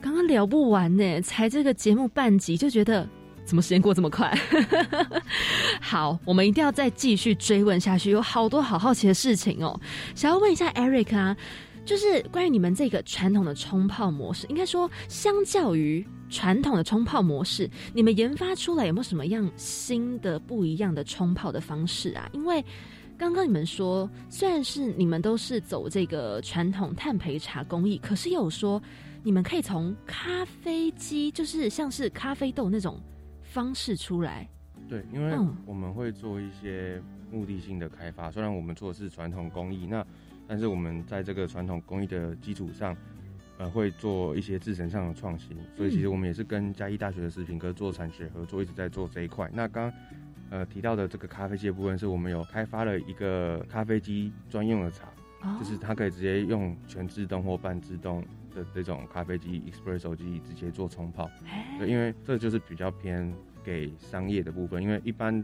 [0.00, 3.08] 刚刚聊不完呢，才这个节目半集就觉得
[3.44, 4.36] 怎么时间过这么快？
[5.80, 9.80] 好，我们一定要再继续追问下去，有好多好好奇的事情哦。
[10.16, 11.36] 想要问一下 Eric 啊，
[11.84, 16.04] 就是关于你们这个传统的冲泡模式，应该说相较于。
[16.34, 22.28] 传统的冲泡模式，你们研发出来有没有什么样新的不一样的冲泡的方式啊？
[22.32, 22.62] 因为
[23.16, 28.82] 刚刚你们说，虽然是你们都是走这个传统碳焙茶工艺，可是有说
[29.22, 33.00] 你们可以从咖啡机，就是像是咖啡豆那种
[33.40, 34.48] 方式出来。
[34.88, 40.04] 对，因为我们会做一些目的性的开发，虽然我们做的是传统工艺，那
[40.48, 42.96] 但是我们在这个传统工艺的基础上。
[43.64, 49.50] 呃，会做一些制程上的创新，所以其实我们也是跟嘉义大学的食品科做产学合作，一直在做这一块。
[49.54, 49.90] 那刚
[50.50, 55.08] 呃提到的这个咖啡机的部分，是我们有开发了一个咖啡机专用的茶，
[55.58, 58.22] 就是它可以直接用全自动或半自动
[58.54, 61.30] 的这种咖啡机 espresso 机直接做冲泡。
[61.78, 63.32] 对，因为这就是比较偏
[63.64, 65.42] 给商业的部分，因为一般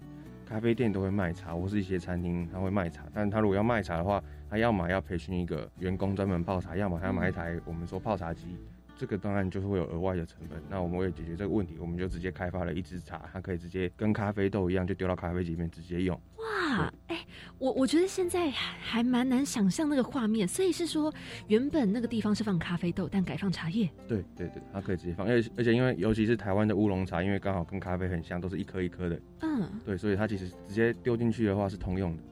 [0.51, 4.21] 咖啡店都会卖茶，或是一些餐厅他会卖茶，但是它如果要卖茶的话。
[4.51, 8.59] 他要么要培训一个员工专门泡茶，要么他要买一台我们说泡茶机，
[9.01, 10.63] 这个当然就是会有额外的成本。
[10.69, 16.15] 那我们为了解决这个问题，我们就直接开发了一支茶，它可以直接跟咖啡豆一样，就丢到咖啡机里面直接用。
[16.37, 17.27] 哇，哎，
[17.59, 20.47] 我我觉得现在还蛮难想象那个画面。
[20.47, 21.11] 所以是说，
[21.49, 23.89] 原本那个地方是放咖啡豆，但改放茶叶。
[24.07, 29.19] 对对对，它可以直接放，而且而且因为尤其是台湾的乌龙茶，因为刚好跟咖啡很像，都是一颗一颗的。
[29.41, 32.23] 嗯，对，所以它其实直接丢进去的话是通用的。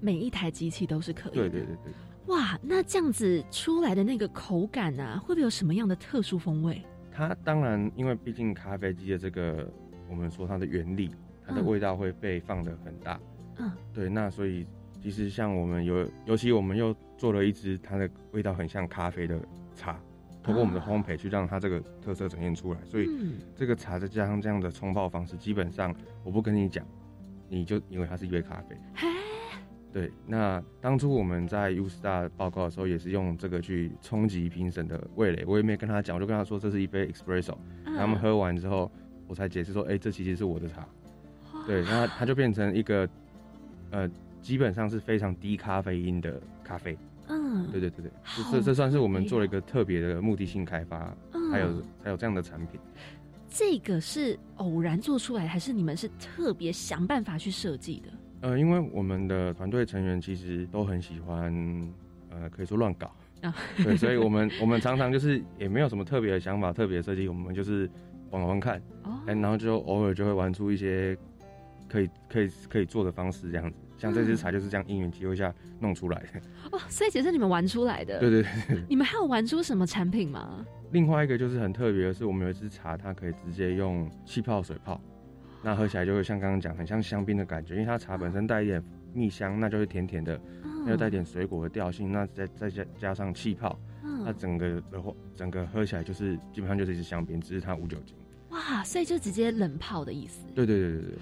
[0.00, 1.34] 每一台机器都是可以。
[1.34, 1.92] 对对对对。
[2.26, 6.80] 哇，那这样子出来的那个口感啊，会不会有什么样的特殊风味？
[7.10, 9.68] 它当然，因为毕竟咖啡机的这个，
[10.08, 11.10] 我们说它的原理，
[11.46, 13.20] 它的味道会被放的很大。
[13.56, 13.70] 嗯。
[13.92, 14.64] 对，那所以
[15.02, 19.38] 其实像我们有，尤其我们又做了一支，它的味道很像咖啡的
[19.74, 19.98] 茶，
[20.42, 22.78] 通过我们的烘焙去让它这个特色呈现出来。
[22.84, 23.08] 所以
[23.56, 26.86] 这个茶再加上这样的冲泡方式，基本上我不跟你讲，
[27.48, 28.76] 你就因为它是一杯咖啡。
[29.92, 35.44] 对，那当初我们在 U Star 报告的时候，也是用这个去冲击评审的味蕾。
[35.44, 37.56] 我也没跟他讲，我就跟他说这是一杯 Espresso。
[37.84, 38.90] 他们喝完之后，
[39.26, 40.86] 我才解释说，哎，这其实是我的茶。
[41.66, 43.08] 对，那它就变成一个，
[43.90, 44.08] 呃，
[44.40, 46.96] 基本上是非常低咖啡因的咖啡。
[47.26, 48.12] 嗯，对对对对，
[48.52, 51.12] 这这算是我们做了一个特别的目的性开发，
[51.50, 52.80] 还有还有这样的产品。
[53.48, 58.08] 这个是偶然做出来，还是你们是特别想办法去设计的？
[58.40, 61.52] 呃，因为我们的团队成员其实都很喜欢，
[62.30, 67.88] 呃，可以说乱搞啊，对，所以我们我们常常就是也没有什么特别的想法、特别的设计，我们就是
[68.30, 68.80] 玩玩看，
[69.26, 71.16] 哎，然后就偶尔就会玩出一些
[71.88, 73.76] 可以可以可以做的方式，这样子。
[73.98, 76.40] 像这支茶就是这样因缘机会下弄出来的。
[76.72, 78.18] 哦，所以其实你们玩出来的。
[78.18, 78.82] 对对对。
[78.88, 80.64] 你们还有玩出什么产品吗？
[80.92, 84.98] 另外一个就是很特别的是，我们有一支茶，它可以直接用气泡水泡，
[85.62, 90.40] 那喝起来就会像刚刚讲，很像香槟的感觉，因为它茶本身带一点蜜香，那就是甜甜的，
[90.86, 93.78] 又带点水果的调性，那再再加加上气泡，
[94.24, 98.16] 那整个的话，整个喝起来就是基本上就是一支香槟，只是它无酒精。
[98.50, 100.44] 哇，所以就直接冷泡的意思。
[100.54, 101.18] 对对对对对。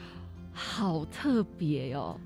[0.52, 2.18] 好特别哦！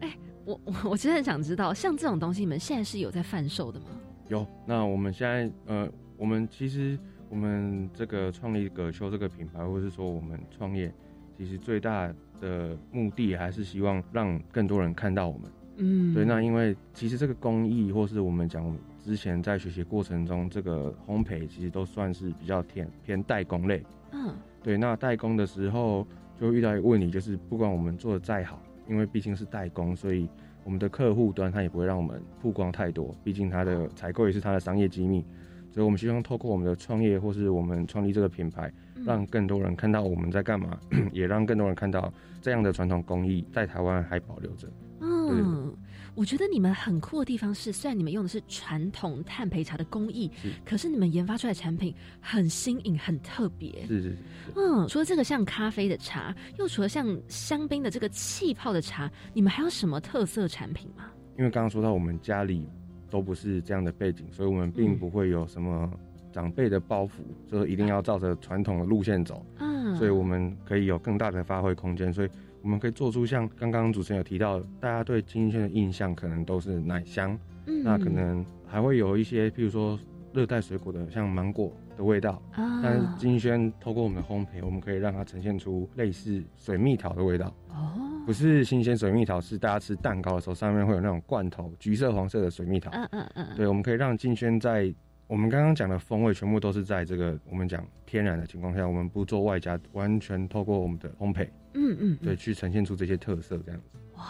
[0.00, 3.86] 哎，我我 我真的很想知道，像这种东西，你们现在是有在贩售的吗？
[4.28, 4.46] 有。
[4.66, 10.92] 那我们现在呃，我们其实我们这个创立葛秋这个品牌，或者是说我们创业，
[11.38, 15.50] 其实最大的目的还是希望让更多人看到我们。
[15.76, 16.12] 嗯。
[16.12, 16.24] 对。
[16.24, 23.82] 那因为其实这个工艺，或是我们讲之前在学习过程中，这个烘焙其实都算是比较偏偏代工类。
[24.12, 24.34] 嗯。
[24.62, 24.76] 对。
[24.76, 26.06] 那代工的时候。
[26.40, 30.28] 就遇到一个问题，就是不管我们做的再好，因为毕竟是代工，所以
[30.62, 35.24] 我们的客户端他也不会让我们曝光太多，毕竟他的采购也是他的商业机密，
[35.70, 38.72] 所以我们希望透过我们的创业或是我们创立这个品牌，
[39.04, 40.78] 让更多人看到我们在干嘛，
[41.12, 44.68] 也让更多人看到这样的传统工艺在台湾还保留着。
[45.00, 45.74] 嗯。
[46.14, 50.28] 我觉得你们很酷的地方是，虽然你们用的是传统炭焙茶的工艺，
[50.64, 53.86] 可是你们研发出来的产品很新颖、很特别。
[53.86, 54.16] 是是。
[54.56, 61.04] 嗯，除了这个像咖啡的茶，又除了像香槟的这个气泡的茶，你们还有什么特色产品吗？
[61.38, 62.66] 因为刚刚说到我们家里
[63.10, 65.90] 都不是这样的背景，所以我们并不会有什么
[66.32, 67.10] 长辈的包袱，
[67.46, 69.44] 就是一定要照着传统的路线走。
[69.58, 69.94] 嗯。
[69.96, 72.28] 所以我们可以有更大的发挥空间，所以。
[72.60, 79.98] 我们可以做出像刚刚主持人有提到，大家对金圈的印象可能都是奶香，嗯，那可能还会有一些，譬如说
[80.34, 82.40] 热带水果的，像芒果的味道。
[82.52, 87.52] 啊，但是金萱透过我们的烘焙，我们可以让它呈现出类似水蜜桃的味道。
[87.68, 87.92] 哦，
[88.24, 92.90] 不是新鲜水蜜桃，是大家吃蛋糕的时候上面会有那种罐头，橘色黄色的水蜜桃。
[92.92, 93.46] 嗯嗯嗯。
[93.56, 94.94] 对，我们可以让金萱在
[95.26, 101.46] 我们刚刚讲的风味全部都是在这个我们讲天然的情况下，我们不做外加，完全透过我们的烘焙。
[101.74, 103.98] 嗯嗯，对，去呈现出这些特色，这样子。
[104.16, 104.24] 哇，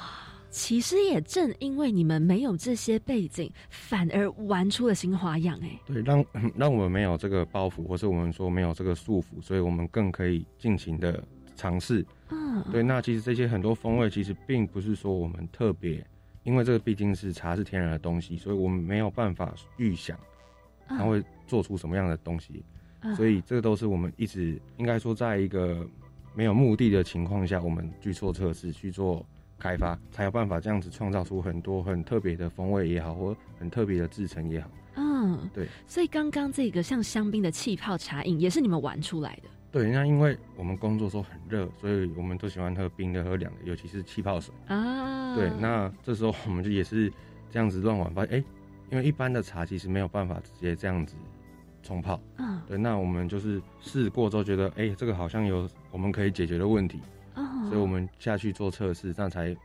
[0.50, 5.78] 其实也正因为你们没有这些背景，反而玩出了新花样，哎。
[5.87, 6.24] 对，让
[6.56, 11.22] 让我们没有这个包袱，或是我们说没有这个束缚，所以我们更可以尽情的
[11.56, 12.04] 尝试。
[12.30, 12.82] 嗯，对。
[12.82, 16.04] 那其实这些很多风味，其实并不是说我们特别，
[16.44, 20.18] 因为这个毕竟是茶是天然的东西，所以我们没有办法预想
[20.87, 22.64] 它会做出什么样的东西。
[23.16, 25.87] 所以这个都是我们一直应该说在一个。
[26.34, 29.26] 没有目的的情况下，我们去做测试、去做
[29.59, 34.71] 开发，才有办法这样子创造出很多很特别的风味也好，或很特别的制成也好。
[34.97, 35.66] 嗯，对。
[35.87, 39.49] 所以刚刚这个像香槟的气泡茶饮，也是你们玩出来的。
[39.71, 45.35] 对，那因为我们工作时候很热，所以我们都喜欢喝冰的、喝凉的，尤其是气泡水啊。
[45.35, 47.12] 对，那这时候我们就也是
[47.51, 48.44] 这样子乱玩，发现哎，
[48.90, 51.14] 因为一般的茶其实没有办法直接这样子。
[51.81, 57.01] 冲泡，嗯，对，那我们就是试过之后觉得，哎，这个好像有我们可以解决的问题，
[57.38, 59.57] 哦，所以我们下去做测试，这样才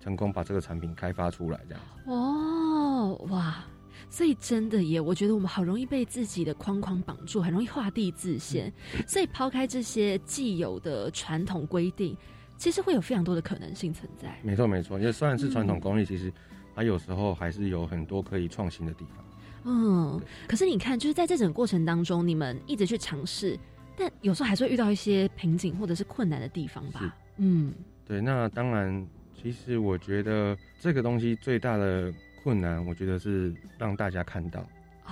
[0.00, 1.82] 成功把这个产品开发出来，这样。
[2.06, 3.64] 哦，哇，
[4.08, 8.72] 所以真的耶，我觉得我们好容易被自己的框框绑住，很容易画地自限。
[9.06, 12.16] 所以抛开这些既有的传统规定，
[12.56, 14.38] 其实会有非常多的可能性存在。
[14.42, 16.32] 没错，没错，因为虽然是传统工艺，其实
[16.74, 19.24] 它有时候还是有很多可以创新的地方。
[19.64, 23.58] 嗯，可是你看，就是在这整个过程当中，你们一直去尝试，
[23.98, 27.16] 但有时候还是会遇到一些瓶颈或者是困难的地方吧？
[27.36, 27.74] 嗯，
[28.06, 28.20] 对。
[28.20, 34.64] 那当然，其实我觉得这个东西最大的困难，我觉得是让大家看到，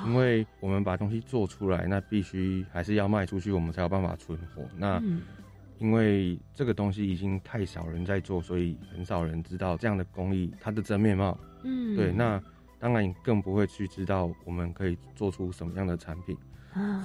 [0.05, 4.63] 因为我们把东西做出来，那必须还是要卖出去，我们才有办法存活。
[4.77, 5.03] 那
[5.79, 11.39] 因为这个东西已经太少人在做，所以很少人知道这样的工艺它的真面貌。
[11.65, 12.13] 嗯，对。
[12.13, 12.43] 那
[12.79, 16.37] 当然，更不会去知道我们可以做出什么样的产品，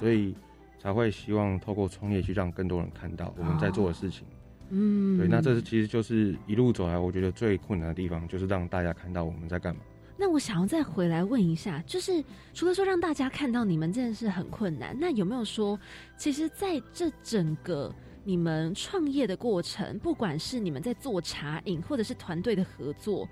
[0.00, 0.34] 所以
[0.82, 4.26] 才会希望透过创业去让更多人看到我们在做的事情。
[4.70, 9.82] 嗯，对，那这是其实就是一路走来，我觉得最困难的地方就是让大家看到我们在干嘛。
[10.16, 15.78] 那我想要再回来问一下，就是除了说让大家看到你们这件事很困难，那有没有说，
[16.16, 23.28] 其实在这整个你们创业的过程，不管是你们在做茶饮，或者是团队的合作？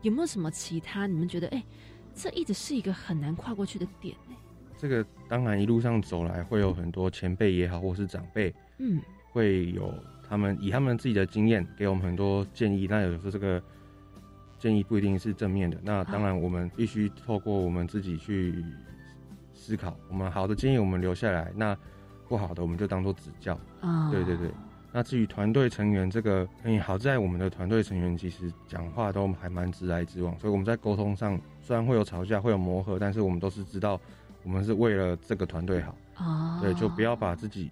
[0.00, 1.06] 有没有什么其他？
[1.06, 1.62] 你们觉得，哎，
[2.14, 4.34] 这一直是一个很难跨过去的点呢？
[4.76, 9.00] 这个当然一路上走来，会有很多前辈也好，或是长辈，嗯，
[9.32, 9.92] 会有
[10.28, 12.86] 他们以他们自己的经验给我们很多建议。
[12.88, 13.62] 那有时候这个
[14.58, 15.78] 建议不一定是正面的。
[15.82, 18.64] 那当然，我们必须透过我们自己去
[19.54, 19.96] 思考。
[20.08, 21.76] 我们好的建议我们留下来，那
[22.28, 23.58] 不好的我们就当做指教。
[23.80, 24.50] 啊，对对对。
[24.92, 34.00] 那至于团队成员这个，嗯，好在我们的团队成员其实讲话都还蛮直来直往，所以我们在沟通上虽然会有吵架，会有磨合，但是我们都是知道
[34.46, 35.98] 我们是为了这个团队好。
[36.18, 37.68] 哦，对，就不要把自己，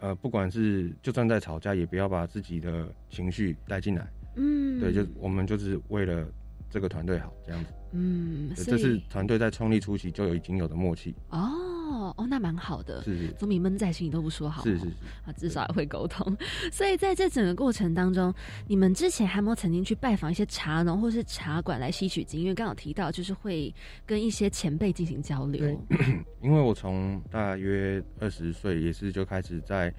[0.00, 4.04] 呃，不管是就算在吵架，也不要把自己的情绪带进来。
[4.34, 6.26] 嗯，对，就我们就是为了
[6.68, 7.72] 这个团队好这样子。
[7.92, 11.14] 嗯，对这是团队在创立初期就有已经有的默契。
[11.30, 11.48] 哦
[11.86, 14.62] 哦，那蛮好的，是是总比闷在心里都不说好。
[14.62, 14.90] 是是是。
[15.24, 16.36] 啊，至少也会沟通。
[16.72, 18.34] 所以在这整个过程当中，
[18.66, 22.46] 你们之前还有没有曾经去拜访一些茶农或是茶馆来吸取经验？
[22.46, 23.74] 因为刚好提到就是会
[24.04, 25.80] 跟一些前辈进行交流。
[26.42, 29.92] 因为我从大约二十岁也是就开始在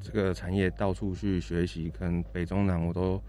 [0.00, 3.20] 这个产业到处去学习，可能北中南我都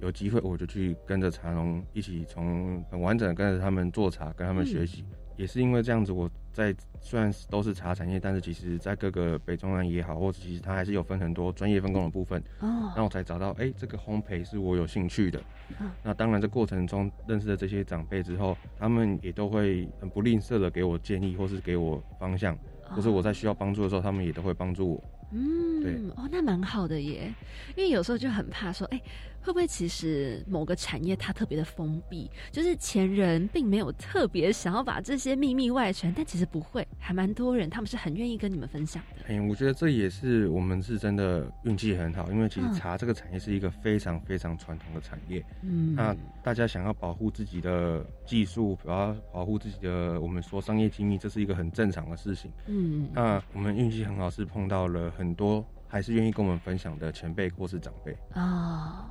[0.00, 5.04] 有机会，我就去跟着茶农一起从很完整的跟着他们做茶，跟他们学习。
[5.36, 12.42] 也是因为这样子，我在虽然都是茶产业，但是其实在各个北中南也好，或者其实它还是有分很多专业分工的部分。
[12.60, 15.38] 哦，那我才找到，哎、这个烘焙是我有兴趣的。
[15.78, 22.56] 嗯那当然，这过程中认识了这些长辈之后，他们也都会很不吝啬的给我建议，或是给我方向，
[22.88, 25.04] 或是我在需要帮助的时候，他们也都会帮助我。
[25.32, 27.34] 嗯，对哦，那蛮好的耶。
[27.76, 29.02] 因为有时候就很怕说，哎、
[29.46, 39.32] 会不会其实某个产业它特别的封闭，就是前人并没有特别想要把这些秘密外传，但其实不会，还蛮多人他们是很愿意跟你们分享的。
[39.32, 45.44] 哎、我觉得这也是我们是真的运气很好，因为其实嗯茶这个产业是一个非常非常传统的产业。
[45.62, 52.50] 嗯，那大家想要保护自己的技术，然后保护自己的我们说商业机密，这是一个很正常的事情。
[52.66, 58.16] 嗯，那我们运气很好，是碰到了很多还是愿意跟我们分享的前辈或是长辈。
[58.34, 59.04] 哦，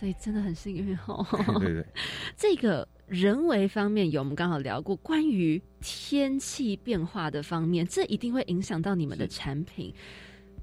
[0.00, 1.26] 所以真的很幸运哦。
[1.58, 1.86] 对对对，
[2.34, 9.92] 这个人为方面有，我们刚好聊过关于天气变化的方面，这一定会影响到你们的产品，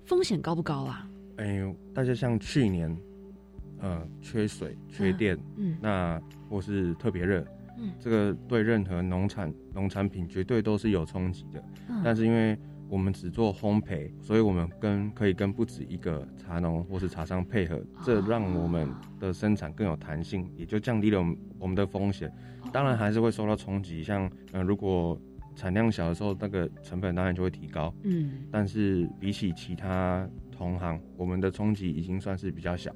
[0.05, 1.07] 风险高不高啊？
[1.35, 1.61] 哎、
[1.93, 2.97] 大家像去年，
[3.79, 6.19] 呃，缺水、缺电，嗯那
[6.49, 7.45] 或是特别热，
[7.77, 11.63] 嗯这个对任何农产农产品绝对都是有冲击的。
[11.89, 12.57] 嗯但是因为
[12.89, 22.31] 我们只做烘焙，所以我们跟可以跟不止一个茶农或是茶商配合，这让我们的生产更有弹性，也就降低了我们我们的风险。
[22.71, 25.19] 当然还是会受到冲击，像呃，如果
[25.55, 27.93] 产量小的时候，那个成本当然就会提高。
[28.03, 32.93] 嗯，但是比起其他同行，我们的冲击已经算是比较小。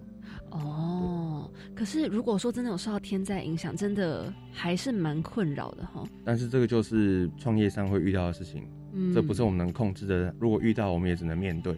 [0.51, 6.03] 哦，可是如果说真的有受到天灾影响，真的还是蛮困扰的哈。
[6.23, 10.33] 但是这个就是创业上会遇到的事情，嗯这不是我们能控制的。
[10.39, 11.75] 如果遇到，我们也只能面对。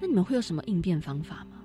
[0.00, 1.58] 那你们会有什么应变方法吗？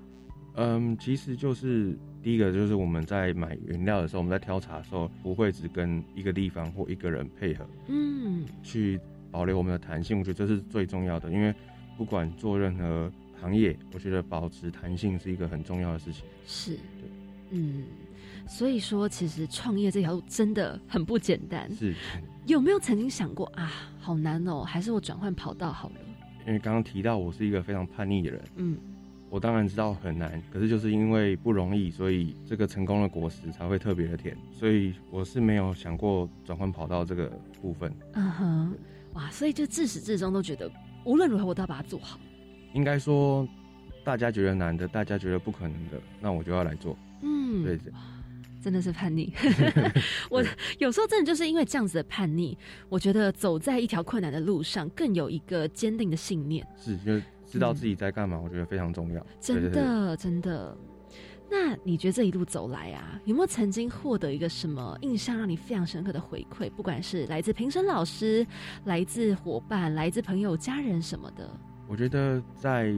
[0.54, 10.18] 嗯，其实就是第一个就是我们在买原料的时候，我们在挑茶的时候，不会只跟一个地方或一个人配合，嗯，去保留我们的弹性。
[10.18, 11.54] 我觉得这是最重要的，因为
[11.96, 16.24] 不管做任何行业，我觉得保持弹性是一个很重要的事情。
[16.44, 17.10] 是，对
[17.50, 17.84] 嗯，
[18.48, 21.72] 所以说其实创业这条路真的很不简单。
[21.72, 21.94] 是，
[22.48, 23.70] 有没有曾经想过啊，
[24.00, 25.96] 好难哦，还是我转换跑道好了？
[26.46, 28.78] 因为刚刚提到我是一个非常叛逆的人，嗯，
[29.28, 34.34] 我当然知道很难，可是就是因为不容易，所以这个成功的果实才会特别的甜。
[34.50, 37.30] 所以我是没有想过转换跑道这个
[37.60, 37.92] 部分。
[38.14, 38.74] 嗯哼，
[39.12, 40.72] 哇，所以就自始至终都觉得，
[41.04, 42.18] 无论如何我都要把它做好。
[42.72, 43.46] 应该说，
[44.02, 46.96] 大家觉得难的，大家觉得不可能的，那我就要来做。
[47.20, 47.78] 嗯，对，
[48.60, 49.32] 真的是叛逆。
[50.30, 50.44] 我
[50.78, 52.56] 有时候真的就是因为这样子的叛逆，
[52.88, 56.66] 我觉得走在一条困难的路上，更有一个坚定的信念。
[56.76, 59.26] 是，就知道自己在干嘛，我觉得非常重要。
[59.40, 60.76] 真的，真的。
[61.50, 66.70] 那你觉得这一路走来啊，有没有曾经获得一个什么印象让你非常深刻的回馈？
[66.70, 68.46] 不管是来自评审老师、
[68.84, 71.48] 来自伙伴、来自朋友、家人什么的。
[71.86, 72.92] 我觉得在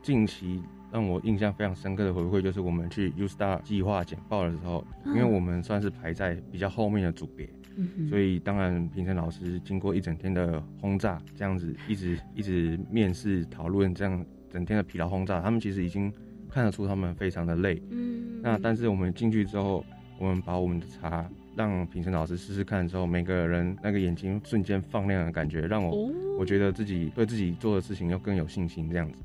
[0.00, 16.12] 近期让我印象非常深刻的回馈，就是我们去 U Star 计划简报的时候，因为我们算是排在比较后面的组别，嗯所以当然评审老师经过一整天的轰炸，这样子一直一直面试讨论，这样整天的疲劳轰炸，他们其实已经
[16.48, 17.82] 看得出他们非常的累。
[17.90, 19.84] 嗯，那但是我们进去之后，
[20.18, 29.18] 我们把我们的茶让评审老师试试看之后，每个人那个眼睛瞬间放亮的感觉，让我、哦我觉得自己对自己做的事情又更有信心，这样子。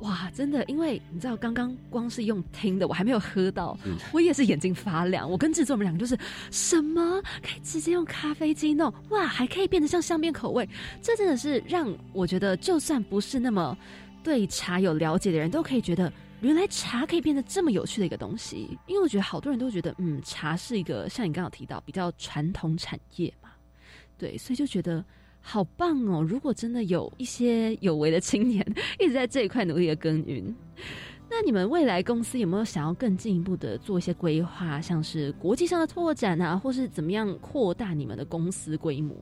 [0.00, 3.78] 嗯，哇，真的，因为你知道，刚刚光是用听的，我还没有喝到，
[4.12, 5.30] 我也是眼睛发亮。
[5.30, 6.18] 我跟制作们两个就是
[6.50, 10.68] 什么可以直接用咖啡机弄，哇，还可以变得像香槟口味，
[11.00, 13.76] 这真的是让我觉得，就算不是那么
[14.22, 16.12] 对茶有了解的人，都可以觉得。
[16.40, 23.50] 原来茶可以变得这么有趣的一个东西，因为我觉得好多人都觉得，嗯，茶是一个像你刚刚提到比较传统产业嘛，
[24.16, 25.04] 对，所以就觉得
[25.40, 26.22] 好棒哦！
[26.22, 28.64] 如果真的有一些有为的青年
[29.00, 30.54] 一直在这一块努力的耕耘，
[31.28, 39.16] 那你们未来公司有没有想要更进一步的做一些规划，像是国际上的拓展啊，或是怎么样扩大你们的公司规模？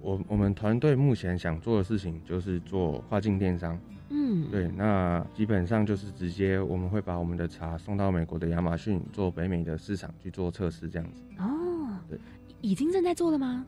[0.00, 3.78] 我我们团队目前想做的事情就是做跨境电商。
[4.10, 11.22] 嗯，对，那基本上就是直接我们会把我们的茶送到美国的亚马逊做北美的市场去做测试，这样子。
[11.38, 12.18] 哦，对，
[12.60, 13.64] 已经正在做了吗？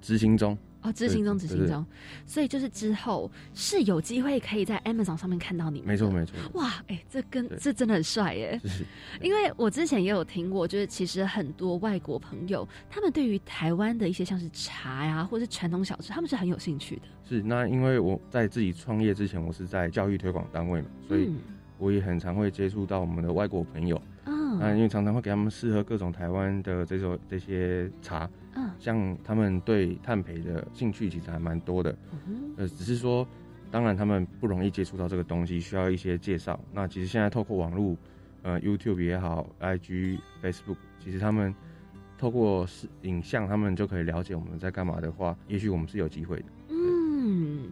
[0.00, 0.56] 执行中。
[0.82, 1.86] 哦，执行中，执行中，
[2.26, 5.88] 所以就是之后是有机会可以在 Amazon 上面看到你们。
[5.88, 6.34] 没错，没错。
[6.54, 8.60] 哇，哎，这跟这真的很帅耶！
[9.22, 17.02] 因为我之前也有听过，就是其实很多外国朋友，他们对于台湾的一些像是茶呀，或是传统小吃，他们是很有兴趣的。
[17.24, 21.32] 是，那因为我在自己创业之前，我是在教育推广单位嘛，所以
[21.78, 24.02] 我也很常会接触到我们的外国朋友。
[24.24, 28.28] 嗯，那因为常常会给他们试喝各种台湾的这种这些茶。
[28.54, 31.96] 嗯，像他们对碳培的兴趣其实还蛮多的，
[32.56, 33.26] 呃，只是说，
[33.70, 36.58] 当然他们不容易接触到这个东西，需要一些介绍。
[36.72, 37.96] 那其实现在透过网络，
[38.42, 41.54] 呃，YouTube 也好，IG、Facebook，其实他们
[42.18, 46.44] 透过视影像，他们就可以了解我们在干嘛的话，也许我们是有机会的。
[46.68, 47.70] 嗯。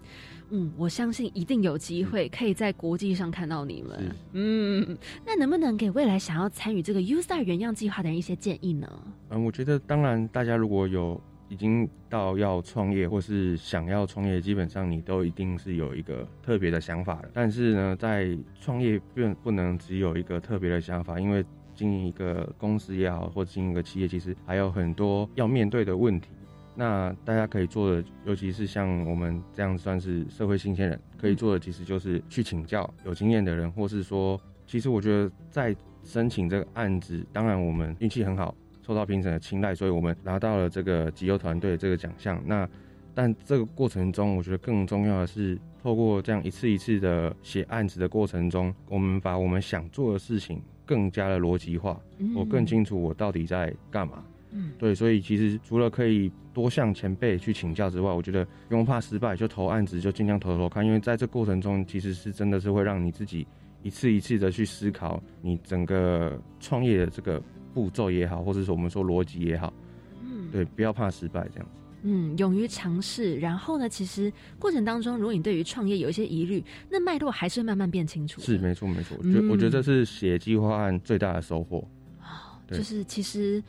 [0.51, 4.17] 嗯，我相信一定有机会可以在国际上看到你们。
[4.33, 8.89] 嗯，那能不能给未来想要参与这个 U Star 原样计划的人一些建议呢？
[9.31, 17.31] 嗯，我觉得当然，大家如果有已经到要创业或是想要创业，基本上你都一定是有一个特别的想法的。
[17.33, 21.45] 但是呢，在创业并不能只有一个特别的想法，因为
[21.75, 26.29] 经营一个公司也好，或者经营一个企业，其实还有很多要面对的问题。
[26.75, 42.41] 那大家可以做的，尤其是像我们这样算是社会新鲜人，可以做的其实就是去请教有经验的人，或是说，其实我觉得在申请这个案子，当然我们运气很好，受到评审的青睐，所以我们拿到了这个集邮团队这个奖项。
[42.47, 42.67] 那
[43.13, 52.01] 但这个过程中，我觉得更重要的是，透过这样一次一次的写案子的过程中，我们把我们想做的事情更加的逻辑化，
[52.35, 54.25] 我更清楚我到底在干嘛。
[54.53, 63.47] 嗯，对，所以其实除了可以多向前辈去请教之外，我觉得不用怕失败，就投案子就尽量投投看，因为在这过程中，其实是真的是会让你自己
[63.85, 67.41] 一次一次的去思考你整个创业的这个
[67.73, 69.73] 步骤也好，或者是我们说逻辑也好，
[70.21, 71.71] 嗯，对，不要怕失败这样子。
[72.03, 78.41] 嗯，勇于尝试，然后呢，其实过程当中，如果你对于创业有一些疑虑，那脉络还是慢慢变清楚。
[78.41, 79.17] 是，没错，没错。
[79.19, 81.87] 我觉我觉得这是写计划案最大的收获。
[82.69, 83.63] 就是其实。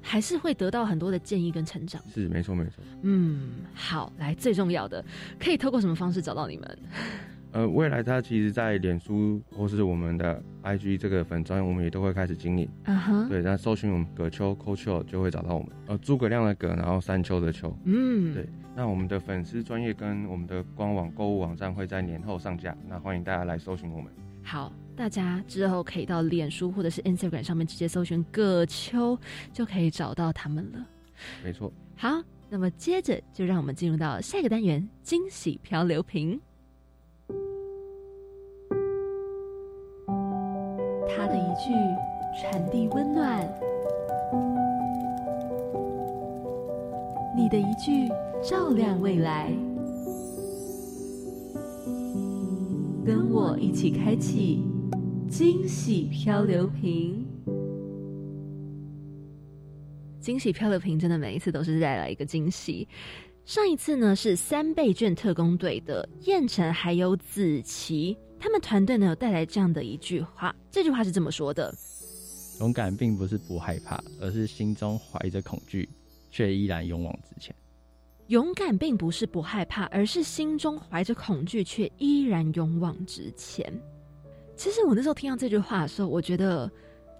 [0.00, 2.82] 还是会得到很多的建议跟成长，是没错没错。
[3.02, 5.04] 嗯，好，来最重要的，
[5.38, 6.78] 可以透过什么方式找到你们？
[7.50, 12.68] 呃，未来他其实，在脸书或是我们的 IG 这个粉专，我们也都会开始经营。
[12.84, 15.70] 嗯哼，对，那搜寻我们葛秋 Coach 就会找到我们。
[15.86, 17.74] 呃，诸葛亮的葛，然后山丘的丘。
[17.84, 18.46] 嗯，对。
[18.76, 24.12] 那我们的粉丝专业跟我们的官网购物网站会在年后上架，那欢迎大家来搜寻我们。
[24.42, 24.70] 好。
[24.98, 29.16] 大家之后可以到脸书或者是 Instagram 上面直接搜寻葛秋，
[29.52, 30.84] 就可以找到他们了。
[31.44, 31.72] 没错。
[31.94, 32.20] 好，
[32.50, 36.40] 那么接着就让我们进入到下一个单元——惊喜漂流瓶。
[41.08, 41.72] 他的一句
[42.40, 43.48] 传递温暖，
[47.36, 48.08] 你的一句
[48.42, 49.52] 照亮未来，
[53.06, 54.64] 跟我一起开启。
[55.30, 57.22] 惊喜漂流瓶，
[60.20, 62.88] 惊喜漂流瓶真的每一次都是带来一个惊喜。
[63.44, 71.74] 上一次呢是三倍券特工队的燕城还有子琪，他们团队呢有带来这样的一句话，这句话是这么说的：
[72.60, 75.86] 勇敢并不是不害怕，而是心中怀着恐惧，
[76.30, 77.54] 却依然勇往直前。
[78.28, 83.70] 勇敢并不是不害怕，而是心中怀着恐惧，却依然勇往直前。
[84.58, 86.68] 其实我那时候听到这句话的时候，我觉得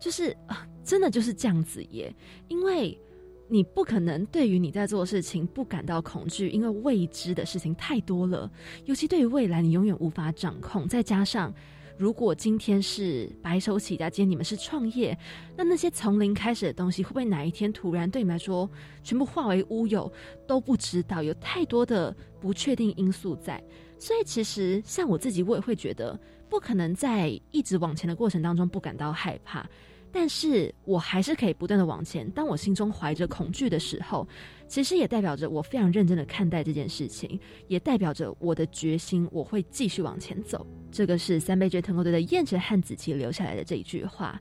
[0.01, 2.13] 就是啊，真的就是这样子耶。
[2.49, 3.01] 因为
[3.47, 8.51] 你不可能对于你在做的事情不感到恐惧，因为未知的事情太多了。
[8.87, 10.89] 尤其对于未来，你永远无法掌控。
[10.89, 11.55] 再加上，
[11.97, 15.17] 如果今天是白手起家，今天你们是创业，
[15.57, 18.69] 那那些从零开始的东西，会不会哪一天突然对你们来说
[19.05, 20.13] 全部化为乌有，
[20.45, 21.23] 都不知道。
[21.23, 23.63] 有太多的不确定因素在，
[23.97, 26.19] 所以其实像我自己，我也会觉得。
[26.49, 29.69] 不可能在一直往前的过程当中不感到害怕，
[30.11, 32.29] 但是我还是可以不断的往前。
[32.31, 34.27] 当我心中怀着恐惧的时候，
[34.67, 37.39] 其实也代表着我非常认真的看待这件事情，
[37.69, 40.67] 也代表着我的决心，我会继续往前走。
[40.91, 44.41] 这个是三倍券特工队的燕子和子琪留下来的这一句话。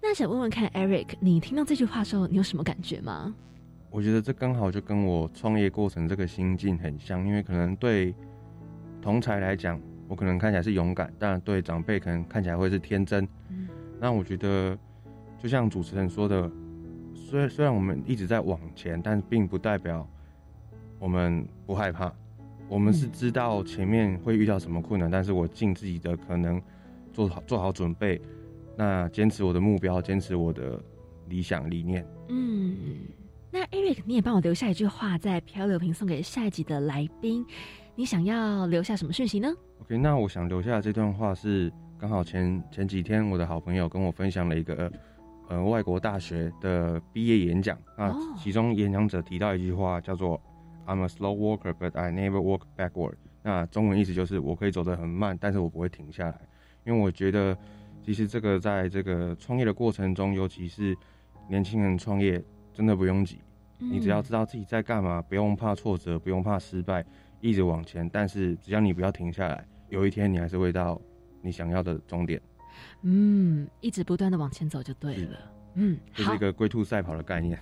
[0.00, 3.34] 那想问问看，Eric，你听到这句话的时候，你有什么感觉吗？
[3.90, 8.14] 我觉得这刚好就跟我创业过程这个心境很像，因为可能对
[9.02, 9.78] 同才来讲，
[10.12, 13.26] 我可能看起来是勇敢，但对长辈可能看起来会是天真。
[13.48, 13.66] 嗯
[13.98, 14.76] 那我觉得，
[15.38, 16.50] 就像主持人说的，
[17.14, 20.06] 虽虽然我们一直在往前，但并不代表
[20.98, 22.12] 我们不害怕。
[22.68, 26.60] 我们是知道前面会遇到什么困难，但是我尽自己的可能
[27.10, 28.20] 做好做好准备，
[28.76, 30.78] 那坚持我的目标，坚持我的
[31.30, 32.06] 理想理念。
[32.28, 32.76] 嗯，
[33.50, 37.46] 那 Eric，你也帮我留下一句话，在漂流瓶送给下一集的来宾。
[37.94, 39.48] 你想要留下什么讯息呢？
[39.82, 44.88] OK，那我想留下这段话是刚好前前几天我的好朋友跟我分享了一个
[45.48, 50.40] 呃外国大学的毕业演讲，那哦其中演讲者提到一句话叫做
[50.86, 53.14] "I'm a slow walker, but I never walk backward"。
[53.42, 56.40] 那中文意思就是我可以走得很慢，但是我不会停下来，
[56.84, 57.58] 因为我觉得
[58.04, 60.96] 其实这个在这个创业的过程中，尤其是
[61.48, 62.40] 年轻人创业，
[62.72, 63.40] 真的不用急，
[63.80, 67.04] 你只要知道自己在干嘛，不用怕挫折，不用怕失败，
[67.40, 68.08] 一直往前。
[68.10, 70.98] 但是只要你不要停下来，有一天你还是会到
[71.42, 72.40] 你想要的终点。
[73.02, 75.38] 嗯，一直不断的往前走就对了。
[75.74, 77.58] 嗯，好这是一，个龟兔赛跑的概念。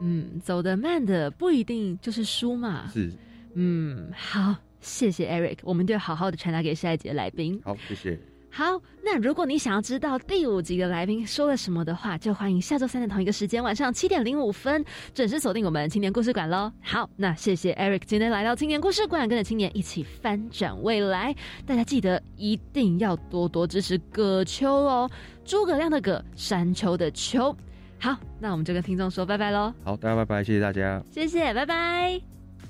[0.00, 2.88] 嗯，走得慢的不一定就是输嘛。
[2.88, 3.12] 是，
[3.52, 7.60] 嗯，好，谢谢 Eric，我们就好好的传达给下一节来宾。
[7.62, 8.18] 好，谢谢。
[8.56, 14.82] 好，那如果你想要知道第五集的来宾说了什么的话，就欢迎下周三的同一个时间，晚上七点零五分
[15.12, 16.72] 准时锁定我们青年故事馆喽。
[16.80, 21.36] 好，那谢谢 Eric 今天来到青年故事馆，跟着青年一起翻转未来。
[21.66, 25.10] 大家记得一定要多多支持葛秋哦，
[25.44, 27.54] 诸葛亮的葛，山丘的丘。
[28.00, 31.02] 好，那我们就跟听众说拜拜喽，好，大家拜拜，谢谢大家。
[31.10, 32.18] 谢谢，拜拜。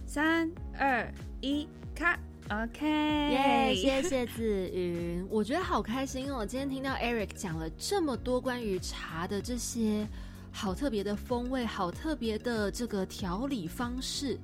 [0.04, 1.08] 三二
[1.40, 2.18] 一，卡
[2.48, 6.46] ，OK，耶谢谢子云，我觉得好开心哦！
[6.46, 10.06] 今天听到 Eric 讲了这么多关于茶的这些
[10.52, 14.38] 好特别的风味，好特别的这个调理方式，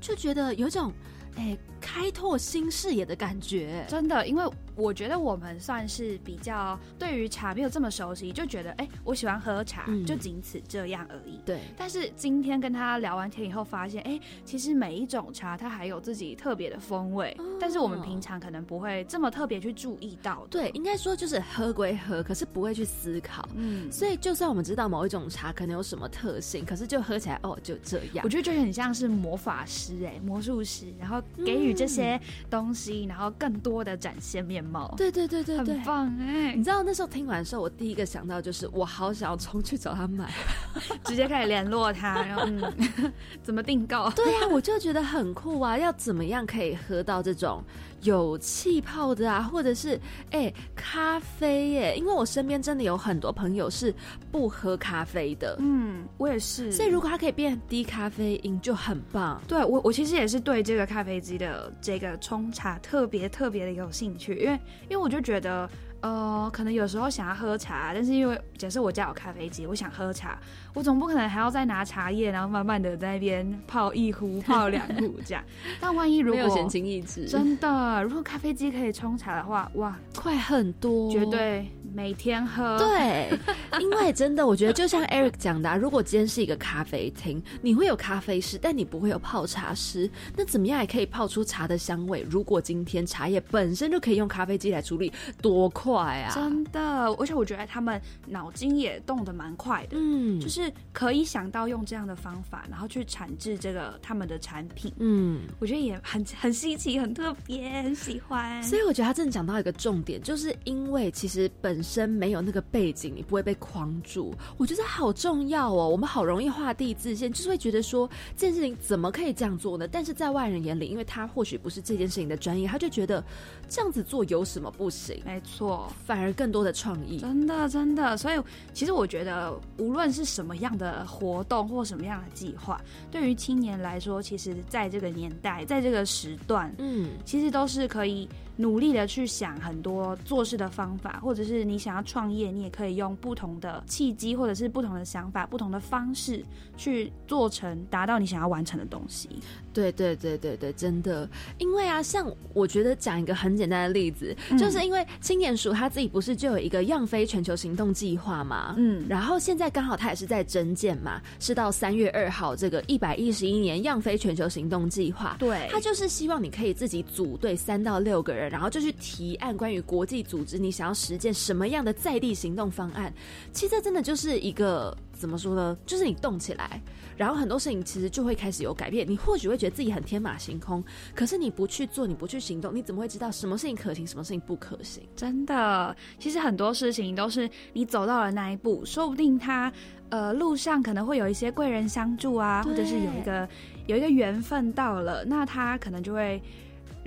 [0.00, 0.92] 就觉得有种
[1.36, 3.84] 哎开拓新视野的感觉。
[3.88, 4.44] 真的，因为
[4.78, 11.40] 我觉得我们算是比较对于茶没有这么熟悉，就觉得哎、我喜欢喝茶，嗯就仅此这样而已。
[11.44, 20.46] 对，但是今天跟他聊完天以后，发现哎、其实每一种茶它还有自己特别的风味，但是我们平常可能不会这么特别去注意到。
[20.48, 23.48] 对，应该说就是喝归喝，可是不会去思考。
[23.56, 28.22] 嗯，所以就算我们知道某一种茶可能有什么特性，可是就喝起来哦就这样。
[28.22, 34.94] 我觉得就很像是魔法师哎、魔术师，然后给予这些东西，然后更多的展现面貌。
[34.96, 40.30] 对对对对对，很棒哎、你知道那时候听完的时候，我第一个想到就是我好想要冲去找他买。
[41.04, 42.72] 直接开始联络他，然后嗯，
[43.42, 44.10] 怎么订购？
[44.10, 45.76] 对啊，我就觉得很酷啊！
[45.78, 47.62] 要怎么样可以喝到这种
[48.02, 49.98] 有气泡的啊，或者是
[50.30, 51.96] 哎、咖啡耶？
[51.96, 53.94] 因为我身边真的有很多朋友是
[54.30, 56.70] 不喝咖啡的，嗯，我也是。
[56.72, 59.40] 所以如果它可以变低咖啡因就很棒。
[59.48, 64.52] 对我，我其实也是对这个咖啡机的这个冲茶特别特别的有兴趣，因为
[64.88, 65.68] 因为我就觉得。
[66.00, 70.38] 呃，可能有时候想要喝茶，但是因为假设我家有咖啡机，我想喝茶，
[70.78, 75.42] 我总不可能还要再拿茶叶，然后慢慢的在那边泡一壶、泡两壶这样。
[75.80, 82.78] 但万一如果没有闲情逸致，真的，如果咖啡机可以冲茶的话，哇，快很多，绝对每天喝。
[82.78, 83.28] 对，
[83.82, 92.24] 因为真的，我觉得就像 Eric 讲的、啊，如果今天是一个咖啡厅，你会有咖啡师，但你不会有泡茶师，那怎么样也可以泡出茶的香味？
[92.30, 95.12] 如果今天茶叶本身就可以用咖啡机来处理，
[95.42, 96.30] 多快啊！
[96.32, 96.80] 真的，
[97.18, 104.92] 而且我觉得他们脑筋也动得蛮快的，嗯，就是可以想到用这样的方法，然后去产制这个他们的产品。
[104.98, 108.62] 嗯，我觉得也很很稀奇，很特别，很喜欢。
[108.62, 114.34] 所以我觉得他真的讲到一个重点，就是因为其实本身没有那个背景，你不会被框住。
[114.56, 115.88] 我觉得好重要哦。
[115.88, 119.86] 我们好容易画地自限，就是会觉得说这件事情怎么可以这样做呢？
[119.88, 123.24] 但是在外人眼里，因为他或许不是这件事情的专业，他就觉得
[123.68, 125.22] 这样子做有什么不行？
[125.24, 127.18] 没错，反而更多的创意。
[127.18, 128.40] 真的真的，所以
[128.72, 132.80] 其实我觉得，无论是什么样的活动或什么样的计划，
[133.10, 138.28] 对于青年来说，其实在这个年代，在这个时段，嗯，其实都是可以
[138.60, 146.44] 努力的去想很多做事的方法，或者是你想要创业，你也可以用不同的契机，或者是不同的想法、不同的方式
[146.76, 149.30] 去做成达到你想要完成的东西。
[149.72, 151.28] 对对对对对，真的，
[151.58, 154.58] 因为啊，像我觉得讲一个很简单的例子，嗯。
[154.58, 165.68] 就是因为青年署他自己不是就有一个样飞全球行动计划嘛，嗯，然后现在刚好他也是在增建嘛，是到三月二号这个一百一十一年样飞全球行动计划，对。
[165.70, 173.12] 他就是希望你可以自己组队三到六个人，然后就去提案关于国际组织你想要实践什么样的在地行动方案。
[173.52, 175.76] 其实这真的就是一个怎么说呢？
[175.86, 176.80] 就是你动起来，
[177.16, 179.08] 然后很多事情其实就会开始有改变。
[179.08, 180.82] 你或许会觉得自己很天马行空，
[181.14, 185.02] 可是你不去做，你不去行动，你怎么会知道什么事情可行，什么事情不可行？
[185.16, 189.72] 真的，其实很多事情都是你走到了那一步，说不定他
[190.10, 193.48] 呃路上可能会有一些贵人相助啊，或者是有一个
[193.86, 196.40] 有一个缘分到了，那他可能就会。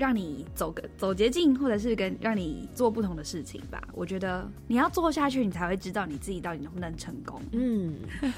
[0.01, 3.79] 让你走个走捷径，或者是跟让你做不同的事情吧。
[3.93, 7.39] 我觉得你要做下去，你才会知道你自己到底能不能成功。
[7.51, 7.93] 嗯，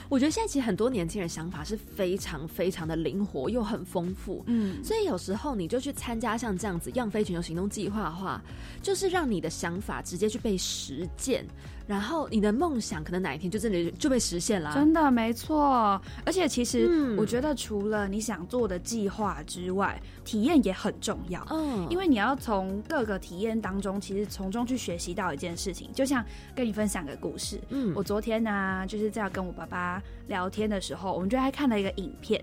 [0.10, 4.44] 我觉得现在其实很多年轻人想法是非常非常的灵活又很丰富。
[4.48, 8.44] 嗯，所以有时候你就去参加像这样子“样飞全球行动计划”的话，
[8.82, 11.46] 就是让你的想法直接去被实践。
[11.86, 16.02] 然后你的梦想可能哪一天就真的就被实现了，真的没错。
[16.26, 21.46] 而且其实我觉得，除了你想做的计划之外，体验也很重要。
[21.50, 25.92] 嗯，因为你要从各个体验当中，其实从中去学习到一件事情。
[25.94, 26.24] 就像
[26.56, 32.42] 跟你分享个故事，嗯，我昨天呢就是在跟我爸爸聊天的时候，我们就还看了一个影片，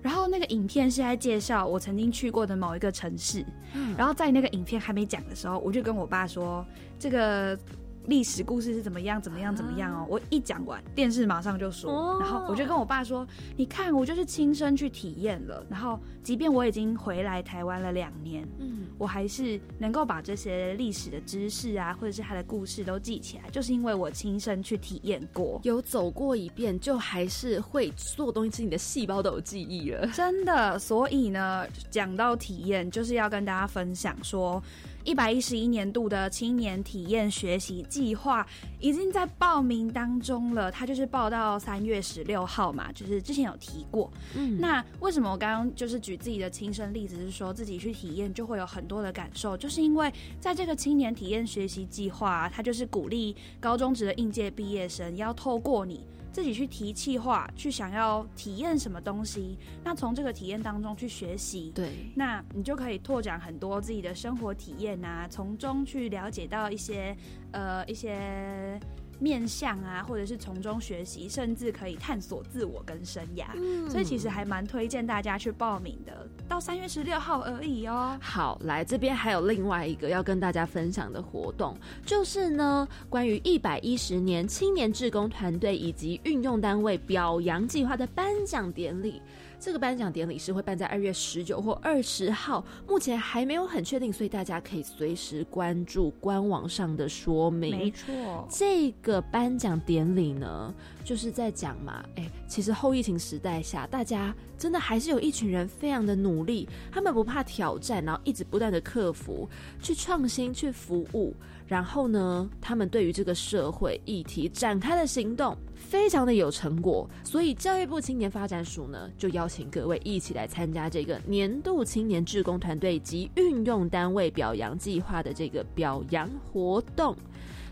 [0.00, 3.44] 然后那个影片是在介绍我曾经去过的某一个城市。
[3.74, 6.64] 嗯，然后在那个影片还没讲的时候，我就跟我爸说
[7.00, 7.58] 这个。
[8.06, 9.20] 历史故事是怎么样？
[9.20, 9.54] 怎么样？
[9.54, 10.06] 怎么样哦！
[10.08, 13.26] 我一讲完，电视马上就说，然后我就跟我爸说
[13.56, 15.64] ：“你看，我就是亲身去体验了。
[15.68, 30.06] 然后，即便我已经回来台湾了两年，嗯，我还是能够把这些历史的知识啊，或者是他的故事都记起来，就是因为我亲身去体验过，有走过一遍，就还是会所有东西，是你的细胞都有记忆了。
[30.08, 34.62] 真的，所以呢，讲到体验，就是要跟大家分享说。
[35.06, 38.44] 一百一十一年度的青年体验学习计划
[38.80, 44.12] 已经在报名当中了，它就是报到三月十六号嘛，就是之前有提过。
[44.34, 56.00] 嗯，那为什么我刚刚就是举自己的亲身例子，是说自己去体验就会有很多的感受，就是因为在这个青年体验学习计划，它就是鼓励高中职的应届毕业生要透过你。
[56.36, 67.16] 自己去提气化，去想要体验什么东西，那从这个体验当中去学习，对，那你就可以拓展很多自己的生活体验啊，从中去了解到一些
[67.52, 68.78] 呃一些。
[69.18, 73.46] 面向啊，或者是从中学习，甚至可以探索自我跟生涯，
[73.88, 78.18] 所以其实还蛮推荐大家去报名的，到三月十六号而已哦。
[78.20, 89.20] 好，来这边还有另外一个要跟大家分享的活动，就是呢，关于一百一十年青年志工团队以及运用单位表扬计划的颁奖典礼。
[89.58, 97.76] 这个颁奖典礼是会办在二月十九或二十号，目前还没有很确定，所以大家可以随时关注官网上的说明。
[97.76, 100.72] 没错，这个颁奖典礼呢，
[101.04, 109.48] 就是在讲嘛，哎，其实后疫情时代下，大家真的还是有一群人非常的努力，他们不怕挑战，然后一直不断的克服，
[109.80, 111.34] 去创新，去服务。
[111.66, 127.14] 然后呢，他们对于这个社会议题展开了行动非常的有成果，所以教育部青年发展署呢就邀请各位一起来参加这个年度青年志工团队及运用单位表扬计划的这个表扬活动，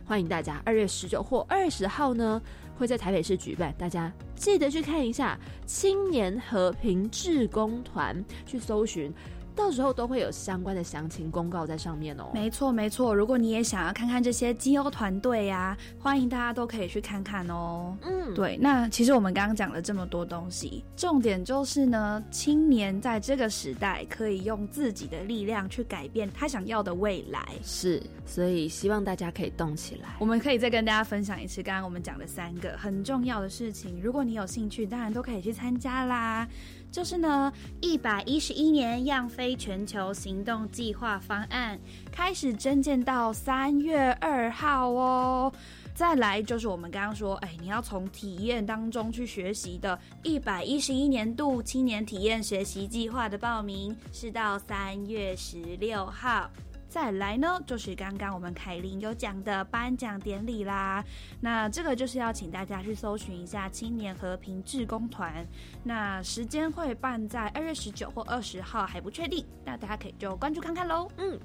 [0.07, 2.41] 欢迎大家二月十九或二十号呢
[2.77, 9.13] 会在台北市举办，大家记得去看一下青年和平志工团，去搜寻。
[9.55, 12.31] 到时候都会有相关的详情公告在上面哦。
[12.35, 17.97] 没错没错，如果你也想要看看这些基欧团队呀，欢迎大家都可以去看看哦。
[18.03, 18.59] 嗯，对。
[18.61, 27.41] 那其实我们刚刚讲了这么多东西，重点就是呢，青年在这个时代可以用自己的力量去改变他想要的未来。
[27.63, 30.17] 是，所以希望大家可以动起来。
[30.19, 34.01] 我们可以再跟大家分享一次刚刚我们讲的三个很重要的事情。
[34.03, 36.47] 如果你有兴趣，当然都可以去参加啦。
[36.95, 41.77] 就是呢，一百一十一年样飞全球行动计划方案
[42.13, 45.53] 开始征建到三月二号哦。
[45.93, 56.49] 再来就是我们刚刚说，哎，你要从体验当中去学习的，一百一十一年度青年体验学习计划的报名是到三月十六号。
[56.95, 61.05] 再来呢，就是刚刚我们凯琳有讲的颁奖典礼啦。
[61.41, 65.45] 那这个就是要请大家去搜寻一下青年和平志工团。
[65.83, 69.45] 那时间会办在二月十九或二十号，还不确定。
[69.65, 71.11] 那大家可以就关注看看喽。
[71.17, 71.37] 嗯，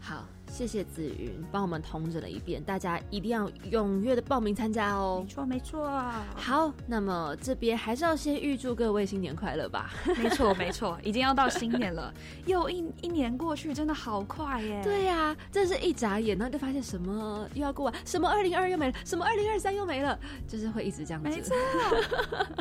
[0.00, 0.26] 好。
[0.48, 5.22] 谢谢紫云帮我们通知了一遍，大家一定要踊跃的报名参加哦。
[5.22, 6.02] 没错没错。
[6.34, 9.90] 好，那么这边还是要先预祝各位新年快乐吧。
[10.16, 12.12] 没错 没错，已经要到新年了，
[12.46, 14.80] 又一一年过去，真的好快耶。
[14.82, 20.18] 对呀，真是一眨眼，然后就发现什么又要过完，什么二零二又没了，什么二零二三又没了，
[20.48, 21.28] 就是会一直这样子。
[21.28, 21.54] 没错。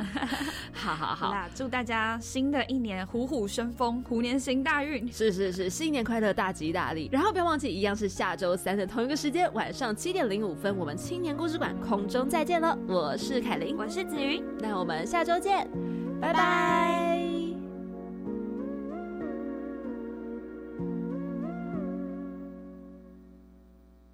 [0.73, 5.09] 好好好，祝大家新的一年虎虎生风，虎年行大运。
[5.11, 7.09] 是是是，新年快乐，大吉大利。
[7.11, 7.74] 然后不要忘记。
[7.76, 12.78] 一样是下周三的同一个时间，晚上七点零五分，我们青年故事馆空中再见了。
[12.88, 15.69] 我是凯琳，我是子云，那我们下周见，
[16.21, 17.45] 拜拜。